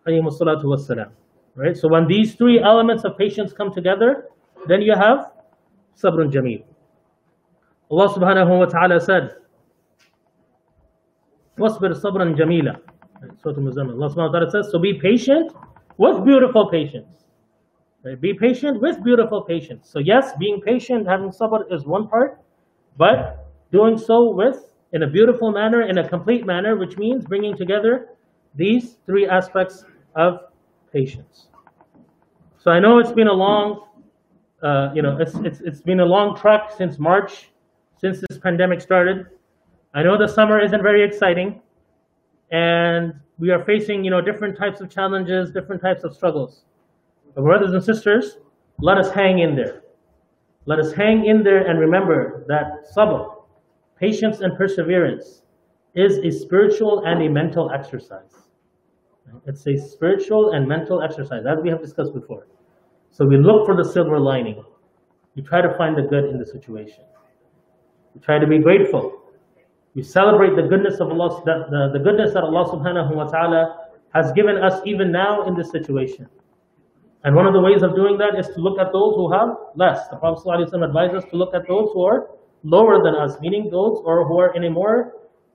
والسلام, 0.07 1.11
right? 1.54 1.76
So 1.76 1.88
when 1.88 2.07
these 2.07 2.35
three 2.35 2.61
elements 2.61 3.04
of 3.04 3.16
patience 3.16 3.52
come 3.52 3.72
together, 3.72 4.28
then 4.66 4.83
you 4.83 4.94
have 4.94 5.30
sabrun 5.96 6.33
jameel. 6.33 6.64
Allah 7.90 8.09
subhanahu 8.09 8.59
wa 8.59 8.64
ta'ala 8.66 9.00
said, 9.00 9.30
وَاصْبِرْ 11.59 12.00
صَبْرًا 12.02 12.37
جَمِيلًا 12.37 12.80
Surah 13.42 13.57
Al-Muzammil. 13.57 13.92
Allah 13.94 14.11
subhanahu 14.11 14.33
wa 14.33 14.38
ta'ala 14.38 14.50
says, 14.50 14.70
so 14.70 14.78
be 14.78 14.94
patient 14.94 15.52
with 15.96 16.24
beautiful 16.24 16.68
patience. 16.68 17.24
Right? 18.03 18.19
Be 18.19 18.33
patient 18.33 18.81
with 18.81 19.03
beautiful 19.03 19.41
patience. 19.41 19.89
So 19.89 19.99
yes, 19.99 20.31
being 20.39 20.62
patient, 20.62 21.07
having 21.07 21.29
sabr 21.29 21.71
is 21.71 21.85
one 21.85 22.07
part, 22.07 22.41
but 22.97 23.47
doing 23.71 23.97
so 23.97 24.31
with, 24.31 24.73
in 24.93 25.03
a 25.03 25.07
beautiful 25.07 25.51
manner, 25.51 25.81
in 25.81 25.97
a 25.97 26.07
complete 26.07 26.45
manner, 26.45 26.77
which 26.77 26.97
means 26.97 27.25
bringing 27.25 27.55
together 27.55 28.09
these 28.55 28.97
three 29.05 29.27
aspects 29.27 29.83
of 30.15 30.39
patience. 30.91 31.47
So 32.57 32.71
I 32.71 32.79
know 32.79 32.99
it's 32.99 33.12
been 33.12 33.27
a 33.27 33.33
long, 33.33 33.85
uh, 34.63 34.91
you 34.93 35.01
know, 35.01 35.17
it's, 35.19 35.35
it's, 35.35 35.59
it's 35.62 35.81
been 35.81 35.99
a 35.99 36.05
long 36.05 36.35
trek 36.35 36.71
since 36.75 36.99
March, 36.99 37.51
since 37.97 38.21
this 38.27 38.38
pandemic 38.39 38.81
started. 38.81 39.27
I 39.93 40.03
know 40.03 40.17
the 40.17 40.27
summer 40.27 40.59
isn't 40.59 40.81
very 40.81 41.03
exciting, 41.03 41.62
and 42.51 43.13
we 43.38 43.51
are 43.51 43.63
facing, 43.63 44.03
you 44.03 44.12
know, 44.12 44.21
different 44.21 44.57
types 44.57 44.81
of 44.81 44.89
challenges, 44.89 45.51
different 45.51 45.81
types 45.81 46.03
of 46.03 46.15
struggles. 46.15 46.63
But 47.35 47.43
brothers 47.43 47.73
and 47.73 47.83
sisters, 47.83 48.37
let 48.79 48.97
us 48.97 49.11
hang 49.11 49.39
in 49.39 49.55
there. 49.55 49.83
Let 50.65 50.79
us 50.79 50.93
hang 50.93 51.25
in 51.25 51.43
there 51.43 51.67
and 51.67 51.79
remember 51.79 52.45
that 52.47 52.93
sabr, 52.95 53.35
patience 53.99 54.41
and 54.41 54.57
perseverance, 54.57 55.41
is 55.95 56.17
a 56.19 56.31
spiritual 56.31 57.03
and 57.05 57.21
a 57.23 57.29
mental 57.29 57.71
exercise. 57.71 58.35
It's 59.45 59.65
a 59.67 59.77
spiritual 59.77 60.51
and 60.51 60.67
mental 60.67 61.01
exercise, 61.01 61.43
as 61.45 61.59
we 61.61 61.69
have 61.69 61.81
discussed 61.81 62.13
before. 62.13 62.47
So 63.11 63.25
we 63.25 63.37
look 63.37 63.65
for 63.65 63.75
the 63.75 63.83
silver 63.83 64.19
lining. 64.19 64.63
We 65.35 65.41
try 65.41 65.61
to 65.61 65.75
find 65.77 65.97
the 65.97 66.03
good 66.03 66.25
in 66.25 66.37
the 66.37 66.45
situation. 66.45 67.03
We 68.13 68.21
try 68.21 68.39
to 68.39 68.47
be 68.47 68.59
grateful. 68.59 69.21
We 69.95 70.03
celebrate 70.03 70.55
the 70.55 70.67
goodness 70.67 70.99
of 70.99 71.09
Allah, 71.09 71.41
the, 71.45 71.65
the, 71.69 71.99
the 71.99 72.03
goodness 72.03 72.33
that 72.33 72.43
Allah 72.43 72.65
subhanahu 72.69 73.15
wa 73.15 73.25
ta'ala 73.25 73.89
has 74.13 74.31
given 74.33 74.57
us 74.57 74.81
even 74.85 75.11
now 75.11 75.47
in 75.47 75.55
this 75.55 75.71
situation. 75.71 76.27
And 77.23 77.36
one 77.36 77.45
of 77.45 77.53
the 77.53 77.60
ways 77.60 77.84
of 77.84 77.95
doing 77.95 78.17
that 78.17 78.39
is 78.39 78.47
to 78.55 78.62
look 78.62 78.79
at 78.79 78.93
those 78.93 79.15
who 79.15 79.32
have 79.32 79.49
less. 79.75 80.08
The 80.08 80.15
Prophet 80.15 80.45
ﷺ 80.45 80.86
advised 80.86 81.15
us 81.15 81.25
to 81.32 81.36
look 81.36 81.53
at 81.53 81.67
those 81.67 81.89
who 81.93 82.03
are 82.03 82.29
lower 82.63 83.03
than 83.03 83.15
us, 83.15 83.39
meaning 83.41 83.69
those 83.69 84.01
or 84.05 84.25
who 84.25 84.39
are 84.39 84.55
in 84.55 84.63
a 84.63 84.69
more, 84.69 85.13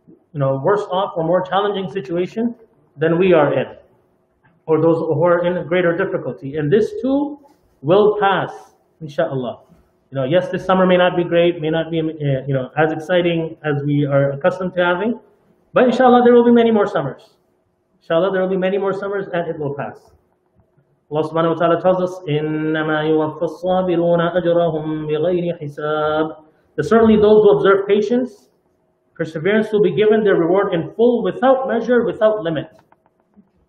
you 0.08 0.40
know, 0.40 0.60
worse 0.62 0.82
off 0.90 1.14
or 1.16 1.24
more 1.24 1.42
challenging 1.42 1.90
situation 1.90 2.54
than 2.96 3.18
we 3.18 3.32
are 3.32 3.54
in, 3.54 3.76
or 4.66 4.80
those 4.80 4.98
who 4.98 5.24
are 5.24 5.46
in 5.46 5.66
greater 5.66 5.96
difficulty. 5.96 6.56
And 6.56 6.70
this 6.70 6.92
too 7.00 7.40
will 7.80 8.18
pass, 8.20 8.52
inshallah. 9.00 9.60
You 10.10 10.16
know, 10.16 10.24
yes, 10.24 10.48
this 10.50 10.64
summer 10.64 10.86
may 10.86 10.96
not 10.96 11.16
be 11.16 11.24
great, 11.24 11.60
may 11.60 11.70
not 11.70 11.90
be, 11.90 12.00
uh, 12.00 12.46
you 12.46 12.54
know, 12.54 12.70
as 12.76 12.92
exciting 12.92 13.56
as 13.64 13.82
we 13.84 14.04
are 14.04 14.32
accustomed 14.32 14.74
to 14.74 14.84
having, 14.84 15.18
but 15.72 15.84
inshallah, 15.84 16.22
there 16.24 16.34
will 16.34 16.44
be 16.44 16.52
many 16.52 16.70
more 16.70 16.86
summers. 16.86 17.30
Inshallah, 18.00 18.32
there 18.32 18.42
will 18.42 18.50
be 18.50 18.56
many 18.56 18.78
more 18.78 18.92
summers 18.92 19.26
and 19.32 19.48
it 19.48 19.58
will 19.58 19.74
pass. 19.74 19.98
Allah 21.11 21.23
subhanahu 21.29 21.55
wa 21.55 21.59
ta'ala 21.59 21.81
tells 21.81 22.01
us, 22.01 22.19
إِنَّمَا 22.29 23.09
يُوَفَّ 23.09 23.41
الصَّابِرُونَ 23.41 24.21
أَجْرَهُمْ 24.37 25.09
بِغَيْرِ 25.09 25.61
حِسَابٍ 25.61 26.43
That 26.75 26.83
certainly 26.83 27.15
those 27.15 27.43
who 27.43 27.57
observe 27.57 27.87
patience, 27.87 28.49
perseverance 29.15 29.71
will 29.71 29.81
be 29.81 29.95
given 29.95 30.23
their 30.23 30.35
reward 30.35 30.73
in 30.73 30.93
full, 30.93 31.23
without 31.23 31.67
measure, 31.67 32.05
without 32.05 32.43
limit. 32.43 32.67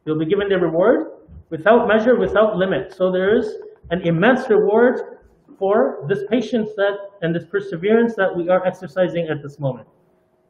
They'll 0.05 0.19
be 0.19 0.27
given 0.27 0.49
their 0.49 0.61
reward 0.61 1.21
without 1.51 1.87
measure, 1.87 2.17
without 2.17 2.57
limit. 2.57 2.95
So 2.95 3.11
there 3.13 3.37
is 3.37 3.57
an 3.91 4.01
immense 4.03 4.49
reward 4.49 5.19
for 5.59 6.05
this 6.09 6.21
patience 6.31 6.71
that 6.77 6.95
and 7.23 7.35
this 7.35 7.45
perseverance 7.45 8.15
that 8.17 8.35
we 8.35 8.49
are 8.49 8.67
exercising 8.67 9.29
at 9.29 9.43
this 9.43 9.59
moment. 9.59 9.87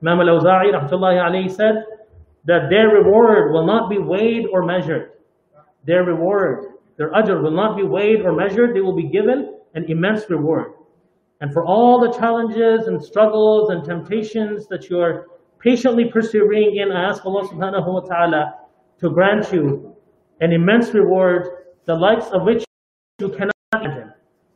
Imam 0.02 0.20
al-Awza'i 0.20 0.72
rahmatullahi 0.72 1.50
said 1.50 1.84
that 2.44 2.70
their 2.70 2.88
reward 2.88 3.52
will 3.52 3.66
not 3.66 3.90
be 3.90 3.98
weighed 3.98 4.46
or 4.52 4.64
measured. 4.64 5.12
Their 5.84 6.04
reward, 6.04 6.73
their 6.97 7.11
ajr 7.11 7.41
will 7.41 7.51
not 7.51 7.75
be 7.75 7.83
weighed 7.83 8.21
or 8.21 8.33
measured. 8.33 8.75
They 8.75 8.81
will 8.81 8.95
be 8.95 9.09
given 9.09 9.55
an 9.73 9.85
immense 9.89 10.29
reward. 10.29 10.73
And 11.41 11.51
for 11.51 11.65
all 11.65 11.99
the 11.99 12.17
challenges 12.17 12.87
and 12.87 13.03
struggles 13.03 13.69
and 13.69 13.83
temptations 13.83 14.67
that 14.67 14.89
you 14.89 14.99
are 14.99 15.27
patiently 15.59 16.05
persevering 16.05 16.77
in, 16.77 16.91
I 16.91 17.09
ask 17.09 17.25
Allah 17.25 17.47
subhanahu 17.47 17.93
wa 17.93 17.99
ta'ala 17.99 18.53
to 19.01 19.09
grant 19.09 19.51
you 19.51 19.95
an 20.39 20.53
immense 20.53 20.93
reward, 20.93 21.47
the 21.85 21.95
likes 21.95 22.27
of 22.27 22.43
which 22.43 22.63
you 23.19 23.29
cannot 23.29 23.53
imagine. 23.73 24.13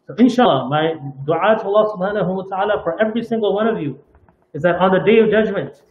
So 0.07 0.15
inshallah, 0.17 0.69
my 0.69 0.93
dua 1.25 1.57
to 1.59 1.65
Allah 1.65 1.95
subhanahu 1.95 2.35
wa 2.35 2.43
ta'ala 2.43 2.81
for 2.83 2.99
every 3.01 3.23
single 3.23 3.53
one 3.53 3.67
of 3.67 3.81
you 3.81 3.99
is 4.53 4.63
that 4.63 4.75
on 4.75 4.91
the 4.91 4.99
day 4.99 5.19
of 5.19 5.29
judgment, 5.29 5.83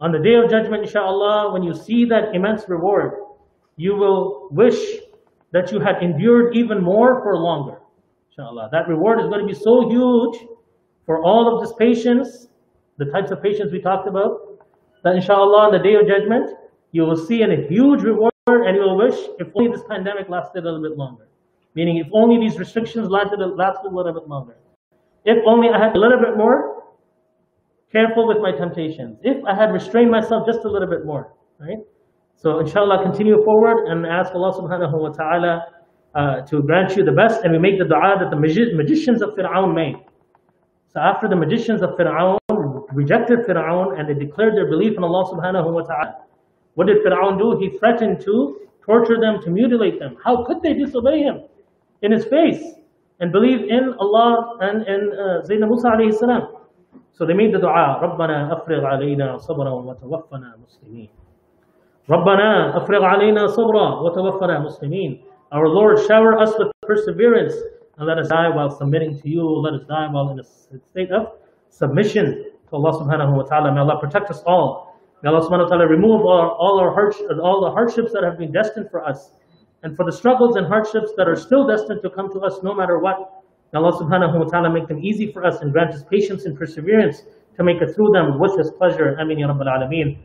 on 0.00 0.12
the 0.12 0.18
day 0.18 0.34
of 0.34 0.50
judgment, 0.50 0.84
inshallah, 0.84 1.52
when 1.52 1.62
you 1.62 1.74
see 1.74 2.04
that 2.04 2.34
immense 2.34 2.68
reward, 2.68 3.12
you 3.76 3.96
will 3.96 4.48
wish 4.50 4.78
that 5.54 5.70
you 5.70 5.78
had 5.78 6.02
endured 6.02 6.56
even 6.56 6.82
more 6.82 7.22
for 7.22 7.38
longer. 7.38 7.78
Inshallah. 8.30 8.70
That 8.72 8.88
reward 8.88 9.20
is 9.20 9.26
going 9.28 9.40
to 9.40 9.46
be 9.46 9.54
so 9.54 9.88
huge 9.88 10.36
for 11.06 11.22
all 11.22 11.54
of 11.54 11.62
this 11.62 11.72
patience, 11.78 12.48
the 12.98 13.04
types 13.06 13.30
of 13.30 13.40
patience 13.40 13.70
we 13.70 13.80
talked 13.80 14.08
about, 14.08 14.32
that 15.04 15.14
inshallah 15.14 15.66
on 15.66 15.72
the 15.72 15.78
day 15.78 15.94
of 15.94 16.08
judgment, 16.08 16.50
you 16.90 17.02
will 17.02 17.16
see 17.16 17.42
a 17.42 17.46
huge 17.68 18.02
reward 18.02 18.32
and 18.48 18.74
you 18.74 18.82
will 18.82 18.98
wish 18.98 19.14
if 19.38 19.46
only 19.54 19.70
this 19.70 19.84
pandemic 19.88 20.28
lasted 20.28 20.64
a 20.64 20.66
little 20.66 20.82
bit 20.82 20.98
longer. 20.98 21.28
Meaning, 21.76 21.98
if 21.98 22.08
only 22.12 22.38
these 22.38 22.58
restrictions 22.58 23.08
lasted, 23.08 23.38
lasted 23.38 23.92
a 23.92 23.94
little 23.94 24.12
bit 24.12 24.28
longer. 24.28 24.56
If 25.24 25.38
only 25.46 25.68
I 25.68 25.78
had 25.78 25.94
a 25.94 25.98
little 25.98 26.18
bit 26.18 26.36
more 26.36 26.82
careful 27.92 28.26
with 28.26 28.38
my 28.38 28.50
temptations. 28.50 29.18
If 29.22 29.44
I 29.44 29.54
had 29.54 29.72
restrained 29.72 30.10
myself 30.10 30.46
just 30.46 30.64
a 30.64 30.68
little 30.68 30.88
bit 30.88 31.06
more, 31.06 31.32
right? 31.60 31.78
So 32.35 32.59
inshallah, 32.59 33.03
continue 33.03 33.43
forward 33.43 33.87
and 33.87 34.05
ask 34.05 34.33
Allah 34.33 34.53
subhanahu 34.53 34.99
wa 34.99 35.09
ta'ala 35.09 35.65
uh, 36.15 36.41
to 36.47 36.61
grant 36.63 36.95
you 36.95 37.03
the 37.03 37.11
best. 37.11 37.43
And 37.43 37.51
we 37.51 37.59
make 37.59 37.77
the 37.77 37.85
dua 37.85 38.15
that 38.19 38.29
the 38.29 38.39
magi 38.39 38.73
magicians 38.75 39.21
of 39.21 39.35
Fir'aun 39.35 39.75
made. 39.75 39.95
So 40.93 40.99
after 40.99 41.27
the 41.27 41.35
magicians 41.35 41.81
of 41.81 41.91
Fir'aun 41.99 42.37
rejected 42.93 43.39
Fir'aun 43.47 43.99
and 43.99 44.09
they 44.09 44.13
declared 44.13 44.55
their 44.55 44.69
belief 44.69 44.97
in 44.97 45.03
Allah 45.03 45.25
subhanahu 45.31 45.73
wa 45.73 45.81
ta'ala, 45.81 46.25
what 46.75 46.87
did 46.87 46.97
Fir'aun 47.05 47.37
do? 47.37 47.59
He 47.59 47.77
threatened 47.77 48.21
to 48.21 48.61
torture 48.85 49.19
them, 49.19 49.41
to 49.43 49.49
mutilate 49.49 49.99
them. 49.99 50.15
How 50.23 50.45
could 50.45 50.61
they 50.61 50.73
disobey 50.73 51.19
him? 51.19 51.43
in 52.01 52.11
his 52.11 52.25
face 52.25 52.63
and 53.19 53.31
believe 53.31 53.67
in 53.67 53.93
Allah 53.99 54.57
and 54.61 54.87
in 54.87 55.11
uh, 55.11 55.41
Sayyidina 55.47 55.67
Musa 55.67 55.89
alayhi 55.89 56.13
salam. 56.13 56.55
So 57.11 57.25
they 57.25 57.33
made 57.33 57.53
the 57.53 57.59
dua, 57.59 57.99
رَبَّنَا 58.01 58.47
أَفْرِغْ 58.55 58.81
عَلَيْنَا 58.83 59.45
صَبْرًا 59.45 59.71
وَتَوَفَّنَا 59.83 60.55
مُسْلِمِينَ 60.63 61.09
رَبَّنَا 62.09 62.75
أَفْرِغْ 62.77 63.01
عَلَيْنَا 63.05 63.47
صَبْرًا 63.53 64.01
وَتَوَفَّنَا 64.01 64.65
مُسْلِمِينَ 64.65 65.21
Our 65.51 65.67
Lord, 65.67 65.99
shower 66.07 66.39
us 66.39 66.53
with 66.57 66.71
perseverance 66.81 67.53
and 67.97 68.07
let 68.07 68.17
us 68.17 68.29
die 68.29 68.49
while 68.49 68.69
submitting 68.69 69.19
to 69.21 69.29
you. 69.29 69.43
Let 69.43 69.73
us 69.73 69.85
die 69.87 70.07
while 70.09 70.29
in 70.31 70.39
a 70.39 70.43
state 70.43 71.11
of 71.11 71.33
submission 71.69 72.45
to 72.69 72.75
Allah 72.75 72.93
subhanahu 72.97 73.37
wa 73.37 73.43
ta'ala. 73.43 73.73
May 73.73 73.81
Allah 73.81 73.99
protect 73.99 74.31
us 74.31 74.41
all. 74.47 74.97
May 75.21 75.29
Allah 75.29 75.41
subhanahu 75.45 75.67
wa 75.67 75.69
ta'ala 75.69 75.87
remove 75.87 76.21
all, 76.25 76.57
all 76.57 76.79
our 76.79 76.93
hardships, 76.93 77.29
all 77.43 77.61
the 77.61 77.71
hardships 77.71 78.11
that 78.13 78.23
have 78.23 78.37
been 78.37 78.51
destined 78.51 78.89
for 78.89 79.05
us 79.05 79.31
and 79.83 79.95
for 79.95 80.05
the 80.05 80.11
struggles 80.11 80.55
and 80.55 80.65
hardships 80.65 81.11
that 81.17 81.27
are 81.27 81.35
still 81.35 81.67
destined 81.67 82.01
to 82.03 82.09
come 82.09 82.31
to 82.33 82.39
us 82.41 82.59
no 82.63 82.73
matter 82.73 82.99
what. 82.99 83.43
May 83.73 83.79
Allah 83.79 83.93
subhanahu 83.99 84.39
wa 84.39 84.45
ta'ala 84.45 84.71
make 84.73 84.87
them 84.87 84.99
easy 85.03 85.31
for 85.31 85.45
us 85.45 85.61
and 85.61 85.71
grant 85.71 85.93
us 85.93 86.03
patience 86.09 86.45
and 86.45 86.57
perseverance 86.57 87.23
to 87.57 87.63
make 87.63 87.81
it 87.81 87.93
through 87.93 88.11
them 88.13 88.39
with 88.39 88.57
His 88.57 88.71
pleasure. 88.71 89.15
Ameen 89.19 89.39
ya 89.39 89.47
Rabbil 89.47 89.67
Alameen. 89.67 90.17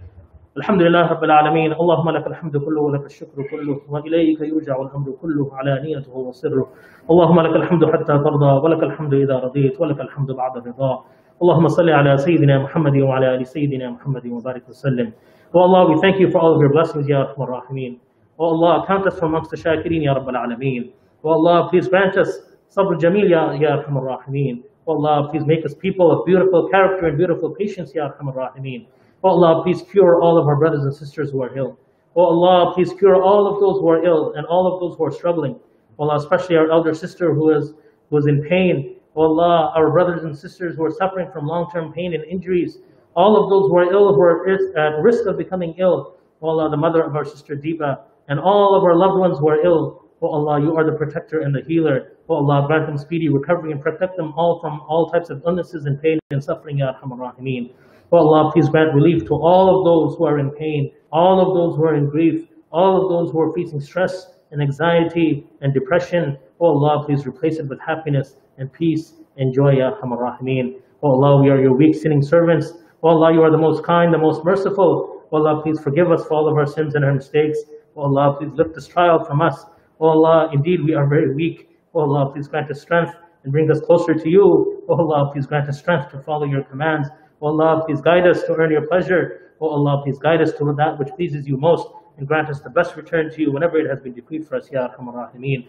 الحمد 0.59 0.81
لله 0.81 1.07
رب 1.13 1.23
العالمين 1.23 1.71
اللهم 1.73 2.09
لك 2.09 2.27
الحمد 2.27 2.57
كله 2.57 2.81
ولك 2.81 3.05
الشكر 3.05 3.37
كله 3.51 3.81
وإليك 3.89 4.39
يرجع 4.41 4.75
الأمر 4.81 5.07
كله 5.21 5.49
علانيته 5.53 6.17
وسره 6.17 6.65
اللهم 7.11 7.39
لك 7.45 7.55
الحمد 7.55 7.85
حتى 7.93 8.15
ترضى 8.25 8.51
ولك 8.63 8.83
الحمد 8.83 9.13
إذا 9.13 9.35
رضيت 9.45 9.81
ولك 9.81 9.99
الحمد 10.01 10.31
بعد 10.31 10.57
الرضا 10.57 10.93
اللهم 11.41 11.67
صل 11.67 11.89
على 11.89 12.17
سيدنا 12.17 12.59
محمد 12.59 12.95
وعلى 12.97 13.35
آل 13.35 13.47
سيدنا 13.47 13.89
محمد 13.89 14.25
وبارك 14.27 14.69
وسلم 14.69 15.11
Oh 15.53 15.61
Allah, 15.67 15.81
we 15.89 15.95
thank 16.01 16.19
you 16.19 16.29
for 16.29 16.39
all 16.39 16.53
of 16.55 16.61
your 16.61 16.73
blessings, 16.77 17.07
Ya 17.07 17.21
Rahman 17.23 17.47
Rahimeen. 17.55 17.93
Oh 18.37 18.45
Allah, 18.53 18.85
count 18.85 19.07
us 19.07 19.17
from 19.17 19.29
amongst 19.29 19.49
the 19.51 19.57
shakirin, 19.57 20.03
Ya 20.03 20.13
Rabbal 20.13 20.37
Alameen. 20.43 20.91
Oh 21.23 21.31
Allah, 21.37 21.69
please 21.69 21.87
grant 21.87 22.17
us 22.17 22.31
Sabr 22.75 22.99
Jamil, 23.03 23.27
Ya, 23.29 23.53
ya 23.53 23.69
Arhamar 23.77 24.03
Rahimeen. 24.11 24.63
Oh 24.85 24.93
Allah, 24.97 25.27
please 25.31 25.45
make 25.45 25.65
us 25.65 25.73
people 25.73 26.11
of 26.11 26.25
beautiful 26.25 26.69
character 26.69 27.07
and 27.07 27.17
beautiful 27.17 27.49
patience, 27.49 27.95
Ya 27.95 28.09
Arhamar 28.09 28.35
Rahimeen. 28.43 28.85
Oh 29.21 29.31
Allah, 29.31 29.63
please 29.63 29.81
cure 29.81 30.21
all 30.21 30.37
of 30.37 30.47
our 30.47 30.55
brothers 30.55 30.83
and 30.83 30.95
sisters 30.95 31.31
who 31.31 31.41
are 31.41 31.55
ill. 31.57 31.77
Oh 32.15 32.23
Allah, 32.23 32.73
please 32.73 32.93
cure 32.93 33.21
all 33.21 33.47
of 33.47 33.59
those 33.59 33.81
who 33.81 33.89
are 33.89 34.05
ill 34.05 34.33
and 34.35 34.45
all 34.45 34.73
of 34.73 34.79
those 34.79 34.97
who 34.97 35.03
are 35.03 35.11
struggling. 35.11 35.59
Oh 35.97 36.03
Allah, 36.07 36.15
especially 36.15 36.55
our 36.55 36.71
elder 36.71 36.93
sister 36.93 37.33
who 37.33 37.49
is, 37.49 37.73
who 38.09 38.17
is 38.17 38.27
in 38.27 38.41
pain. 38.43 38.95
Oh 39.17 39.23
Allah, 39.23 39.73
our 39.75 39.91
brothers 39.91 40.23
and 40.23 40.37
sisters 40.37 40.77
who 40.77 40.85
are 40.85 40.91
suffering 40.91 41.29
from 41.33 41.47
long-term 41.47 41.91
pain 41.91 42.13
and 42.13 42.23
injuries. 42.23 42.77
All 43.13 43.35
of 43.35 43.49
those 43.49 43.69
who 43.69 43.77
are 43.77 43.91
ill, 43.91 44.13
who 44.13 44.21
are 44.21 44.47
at 44.47 45.03
risk 45.03 45.25
of 45.25 45.37
becoming 45.37 45.75
ill. 45.77 46.15
Oh 46.41 46.49
Allah, 46.49 46.69
the 46.69 46.77
mother 46.77 47.03
of 47.03 47.13
our 47.17 47.25
sister 47.25 47.57
Deepa, 47.57 47.99
and 48.29 48.39
all 48.39 48.73
of 48.73 48.85
our 48.85 48.95
loved 48.95 49.19
ones 49.19 49.37
who 49.39 49.49
are 49.49 49.61
ill. 49.65 50.05
Oh 50.21 50.29
Allah, 50.29 50.61
you 50.61 50.77
are 50.77 50.85
the 50.89 50.97
protector 50.97 51.41
and 51.41 51.53
the 51.53 51.61
healer. 51.67 52.13
Oh 52.29 52.35
Allah, 52.35 52.65
grant 52.67 52.87
them 52.87 52.97
speedy 52.97 53.27
recovery 53.27 53.73
and 53.73 53.81
protect 53.81 54.15
them 54.15 54.31
all 54.37 54.61
from 54.61 54.79
all 54.87 55.09
types 55.09 55.29
of 55.29 55.43
illnesses 55.45 55.85
and 55.85 56.01
pain 56.01 56.19
and 56.31 56.41
suffering, 56.41 56.77
Ya 56.77 56.93
Arhamar 56.93 57.17
Rahimeen. 57.17 57.71
Oh 58.11 58.17
Allah, 58.17 58.51
please 58.51 58.69
grant 58.69 58.95
relief 58.95 59.25
to 59.27 59.35
all 59.35 59.69
of 59.69 59.85
those 59.85 60.17
who 60.17 60.25
are 60.25 60.39
in 60.39 60.49
pain, 60.51 60.91
all 61.11 61.39
of 61.39 61.55
those 61.55 61.77
who 61.77 61.83
are 61.85 61.95
in 61.95 62.09
grief, 62.09 62.47
all 62.71 63.03
of 63.03 63.09
those 63.09 63.31
who 63.31 63.39
are 63.39 63.53
facing 63.53 63.79
stress 63.79 64.27
and 64.51 64.61
anxiety 64.61 65.45
and 65.61 65.73
depression. 65.73 66.37
Oh 66.59 66.67
Allah, 66.67 67.05
please 67.05 67.27
replace 67.27 67.59
it 67.59 67.67
with 67.67 67.79
happiness 67.79 68.35
and 68.57 68.71
peace 68.73 69.13
and 69.37 69.53
joy, 69.53 69.77
Ya. 69.77 69.91
Oh 70.01 71.11
Allah, 71.11 71.41
we 71.41 71.49
are 71.49 71.61
your 71.61 71.75
weak 71.75 71.95
sinning 71.95 72.23
servants. 72.23 72.73
Oh 73.03 73.09
Allah, 73.09 73.31
you 73.31 73.43
are 73.43 73.51
the 73.51 73.57
most 73.57 73.83
kind, 73.83 74.11
the 74.11 74.17
most 74.17 74.43
merciful. 74.43 75.23
Oh 75.31 75.37
Allah, 75.37 75.61
please 75.61 75.79
forgive 75.79 76.11
us 76.11 76.25
for 76.25 76.33
all 76.33 76.47
of 76.49 76.57
our 76.57 76.65
sins 76.65 76.95
and 76.95 77.05
our 77.05 77.13
mistakes. 77.13 77.59
Oh 77.95 78.01
Allah, 78.03 78.37
please 78.39 78.51
lift 78.55 78.73
this 78.73 78.87
trial 78.87 79.23
from 79.23 79.39
us. 79.39 79.65
Oh 79.99 80.07
Allah, 80.07 80.49
indeed 80.51 80.83
we 80.83 80.95
are 80.95 81.07
very 81.07 81.35
weak. 81.35 81.69
Oh 81.93 82.01
Allah, 82.01 82.33
please 82.33 82.47
grant 82.47 82.71
us 82.71 82.81
strength 82.81 83.13
and 83.43 83.53
bring 83.53 83.69
us 83.69 83.79
closer 83.81 84.15
to 84.15 84.29
you. 84.29 84.83
Oh 84.89 84.95
Allah, 84.95 85.31
please 85.31 85.45
grant 85.45 85.69
us 85.69 85.77
strength 85.77 86.11
to 86.11 86.19
follow 86.23 86.45
your 86.45 86.63
commands. 86.63 87.07
Oh 87.40 87.48
Allah, 87.48 87.82
please 87.86 88.00
guide 88.00 88.26
us 88.26 88.42
to 88.44 88.54
earn 88.54 88.70
your 88.70 88.86
pleasure. 88.86 89.52
Oh 89.60 89.68
Allah, 89.68 90.02
please 90.02 90.18
guide 90.18 90.40
us 90.40 90.52
to 90.58 90.74
that 90.78 90.98
which 90.98 91.08
pleases 91.16 91.46
you 91.46 91.56
most 91.56 91.88
and 92.18 92.26
grant 92.26 92.48
us 92.48 92.60
the 92.60 92.70
best 92.70 92.96
return 92.96 93.30
to 93.30 93.42
you 93.42 93.52
whenever 93.52 93.76
it 93.78 93.88
has 93.90 94.00
been 94.00 94.12
decreed 94.12 94.46
for 94.46 94.56
us, 94.56 94.70
Ya 94.70 94.88
Arhamar 94.88 95.14
Rahimeen. 95.14 95.64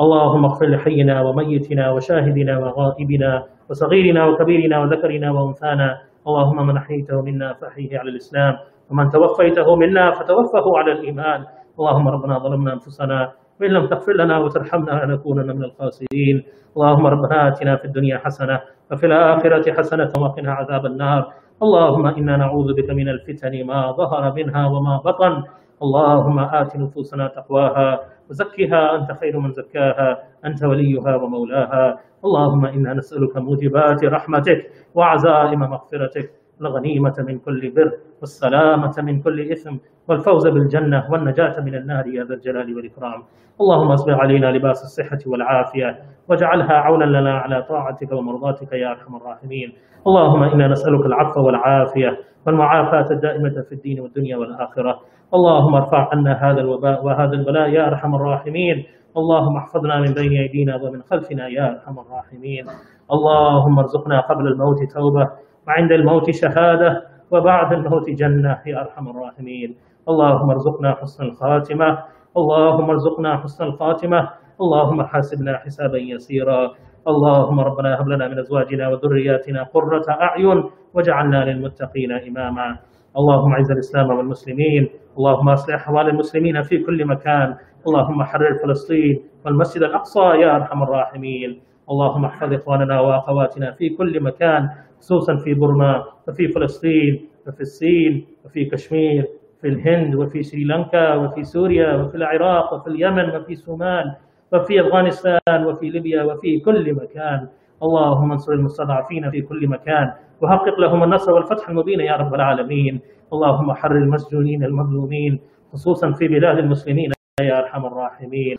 اللهم 0.00 0.44
اغفر 0.44 0.66
لحينا 0.66 1.20
وميتنا 1.22 1.90
وشاهدنا 1.90 2.58
وغائبنا 2.58 3.46
وصغيرنا 3.70 4.26
وكبيرنا 4.26 4.76
وذكرنا 4.82 5.30
وانثانا 5.30 5.88
اللهم 6.26 6.66
من 6.66 6.76
احييته 6.76 7.20
منا 7.22 7.52
فاحيه 7.52 7.98
على 7.98 8.10
الاسلام 8.10 8.58
ومن 8.90 9.10
توفيته 9.10 9.76
منا 9.76 10.10
فتوفه 10.10 10.78
على 10.78 10.92
الايمان 10.92 11.44
اللهم 11.78 12.08
ربنا 12.08 12.38
ظلمنا 12.38 12.72
انفسنا 12.72 13.32
وإن 13.61 13.71
لم 13.71 13.85
تغفر 13.85 14.13
لنا 14.13 14.37
وترحمنا 14.37 15.05
لنكونن 15.05 15.55
من 15.55 15.63
الخاسرين. 15.63 16.43
اللهم 16.77 17.05
ربنا 17.05 17.47
آتنا 17.47 17.75
في 17.75 17.85
الدنيا 17.85 18.17
حسنة 18.17 18.59
وفي 18.91 19.05
الآخرة 19.05 19.73
حسنة 19.73 20.11
وقنا 20.17 20.51
عذاب 20.53 20.85
النار. 20.85 21.33
اللهم 21.63 22.05
إنا 22.07 22.37
نعوذ 22.37 22.73
بك 22.73 22.89
من 22.89 23.09
الفتن 23.09 23.65
ما 23.65 23.91
ظهر 23.91 24.33
منها 24.33 24.67
وما 24.67 24.97
بطن. 25.05 25.43
اللهم 25.83 26.39
آت 26.39 26.75
نفوسنا 26.75 27.27
تقواها 27.27 27.99
وزكها 28.29 28.95
أنت 28.95 29.11
خير 29.19 29.39
من 29.39 29.51
زكاها 29.51 30.09
أنت 30.45 30.63
وليها 30.63 31.15
ومولاها. 31.15 31.97
اللهم 32.25 32.65
إنا 32.65 32.93
نسألك 32.93 33.37
موجبات 33.37 34.03
رحمتك 34.03 34.59
وعزائم 34.95 35.59
مغفرتك 35.59 36.27
الغنيمة 36.61 37.15
من 37.27 37.39
كل 37.39 37.71
بر 37.75 37.91
والسلامة 38.21 38.93
من 38.97 39.21
كل 39.21 39.51
إثم 39.51 39.75
والفوز 40.07 40.47
بالجنة 40.47 41.07
والنجاة 41.11 41.59
من 41.59 41.75
النار 41.75 42.07
يا 42.07 42.23
ذا 42.23 42.33
الجلال 42.33 42.75
والإكرام. 42.75 43.23
اللهم 43.61 43.91
اصبر 43.91 44.13
علينا 44.13 44.45
لباس 44.51 44.83
الصحة 44.83 45.19
والعافية 45.25 45.99
واجعلها 46.27 46.73
عونا 46.73 47.05
لنا 47.05 47.37
على 47.37 47.61
طاعتك 47.69 48.11
ومرضاتك 48.11 48.73
يا 48.73 48.91
أرحم 48.91 49.15
الراحمين. 49.15 49.73
اللهم 50.07 50.43
إنا 50.43 50.67
نسألك 50.67 51.05
العفو 51.05 51.45
والعافية 51.45 52.17
والمعافاة 52.45 53.11
الدائمة 53.11 53.61
في 53.69 53.71
الدين 53.71 53.99
والدنيا 53.99 54.37
والآخرة. 54.37 54.99
اللهم 55.33 55.75
ارفع 55.75 56.09
عنا 56.11 56.33
هذا 56.51 56.61
الوباء 56.61 57.05
وهذا 57.05 57.33
البلاء 57.33 57.69
يا 57.69 57.87
أرحم 57.87 58.15
الراحمين. 58.15 58.85
اللهم 59.17 59.57
احفظنا 59.57 59.99
من 59.99 60.13
بين 60.13 60.31
أيدينا 60.31 60.75
ومن 60.75 61.01
خلفنا 61.01 61.47
يا 61.47 61.71
أرحم 61.71 61.99
الراحمين. 61.99 62.65
اللهم 63.11 63.79
ارزقنا 63.79 64.19
قبل 64.19 64.47
الموت 64.47 64.83
توبة 64.83 65.29
وعند 65.67 65.91
الموت 65.91 66.31
شهادة 66.31 67.03
وبعد 67.31 67.73
الموت 67.73 68.09
جنة 68.09 68.61
يا 68.65 68.81
أرحم 68.81 69.07
الراحمين. 69.07 69.75
اللهم 70.09 70.49
ارزقنا 70.49 70.91
حسن 71.01 71.23
الخاتمة. 71.23 71.97
اللهم 72.37 72.89
ارزقنا 72.89 73.37
حسن 73.37 73.63
الخاتمة. 73.63 74.29
اللهم 74.61 75.03
حاسبنا 75.03 75.57
حسابا 75.57 75.97
يسيرا. 75.97 76.71
اللهم 77.07 77.59
ربنا 77.59 78.01
هب 78.01 78.07
لنا 78.07 78.27
من 78.27 78.39
أزواجنا 78.39 78.89
وذرياتنا 78.89 79.63
قرة 79.63 80.05
أعين 80.09 80.63
واجعلنا 80.93 81.45
للمتقين 81.45 82.11
إماما. 82.11 82.77
اللهم 83.17 83.51
أعز 83.51 83.71
الإسلام 83.71 84.09
والمسلمين. 84.09 84.89
اللهم 85.17 85.49
أصلح 85.49 85.75
أحوال 85.75 86.09
المسلمين 86.09 86.61
في 86.61 86.77
كل 86.83 87.05
مكان. 87.05 87.55
اللهم 87.87 88.23
حرر 88.23 88.53
فلسطين 88.63 89.23
والمسجد 89.45 89.83
الأقصى 89.83 90.25
يا 90.41 90.55
أرحم 90.55 90.83
الراحمين. 90.83 91.61
اللهم 91.91 92.25
احفظ 92.25 92.53
إخواننا 92.53 92.99
وأخواتنا 92.99 93.71
في 93.71 93.89
كل 93.89 94.23
مكان 94.23 94.69
خصوصا 94.99 95.35
في 95.35 95.53
برما 95.53 96.03
وفي 96.27 96.47
فلسطين 96.47 97.29
وفي 97.47 97.61
الصين 97.61 98.25
وفي 98.45 98.65
كشمير 98.65 99.25
في 99.61 99.67
الهند 99.67 100.15
وفي 100.15 100.43
سريلانكا 100.43 101.15
وفي 101.15 101.43
سوريا 101.43 101.95
وفي 101.95 102.15
العراق 102.17 102.73
وفي 102.73 102.87
اليمن 102.87 103.29
وفي 103.35 103.53
الصومال 103.53 104.15
وفي 104.53 104.81
أفغانستان 104.81 105.65
وفي 105.65 105.89
ليبيا 105.89 106.23
وفي 106.23 106.59
كل 106.59 106.93
مكان. 106.93 107.47
اللهم 107.83 108.31
انصر 108.31 108.53
المستضعفين 108.53 109.31
في 109.31 109.41
كل 109.41 109.67
مكان 109.67 110.11
وحقق 110.41 110.79
لهم 110.79 111.03
النصر 111.03 111.31
والفتح 111.33 111.69
المبين 111.69 111.99
يا 111.99 112.15
رب 112.15 112.33
العالمين. 112.33 112.99
اللهم 113.33 113.73
حرر 113.73 113.97
المسجونين 113.97 114.63
المظلومين 114.63 115.39
خصوصا 115.73 116.11
في 116.11 116.27
بلاد 116.27 116.57
المسلمين 116.57 117.11
يا 117.41 117.59
أرحم 117.59 117.85
الراحمين. 117.85 118.57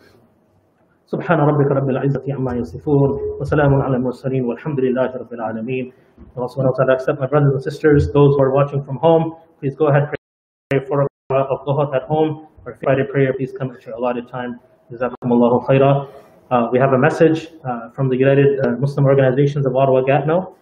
سبحان 1.12 1.40
ربك 1.40 1.70
رب 1.70 1.90
العزة 1.90 2.24
عما 2.34 2.54
يصفون 2.54 3.10
وسلام 3.40 3.74
على 3.74 3.96
المرسلين 3.96 4.44
والحمد 4.44 4.80
لله 4.80 5.16
رب 5.16 5.32
العالمين 5.32 5.92
Allah 6.36 6.48
subhanahu 6.48 6.72
wa 6.72 6.76
ta'ala 6.78 6.92
accept 6.94 7.20
my 7.20 7.26
brothers 7.26 7.52
and 7.52 7.62
sisters 7.62 8.12
those 8.12 8.32
who 8.36 8.42
are 8.42 8.54
watching 8.54 8.82
from 8.82 8.96
home 8.96 9.36
please 9.60 9.74
go 9.76 9.88
ahead 9.88 10.08
pray 10.08 10.80
for 10.88 11.02
of 11.30 11.58
Dhuhr 11.66 11.94
at 11.94 12.04
home 12.04 12.48
or 12.64 12.78
Friday 12.82 13.04
prayer 13.12 13.32
please 13.34 13.52
come 13.52 13.70
at 13.72 13.84
your 13.84 13.94
allotted 13.96 14.28
time 14.28 14.60
Jazakumullahu 14.92 15.66
khaira. 15.66 16.08
Uh, 16.50 16.68
we 16.70 16.78
have 16.78 16.92
a 16.92 16.98
message 16.98 17.48
uh, 17.64 17.90
from 17.90 18.08
the 18.08 18.16
United 18.16 18.60
uh, 18.60 18.72
Muslim 18.72 19.06
Organizations 19.06 19.64
of 19.64 19.74
Ottawa 19.74 20.02
Gatineau. 20.02 20.54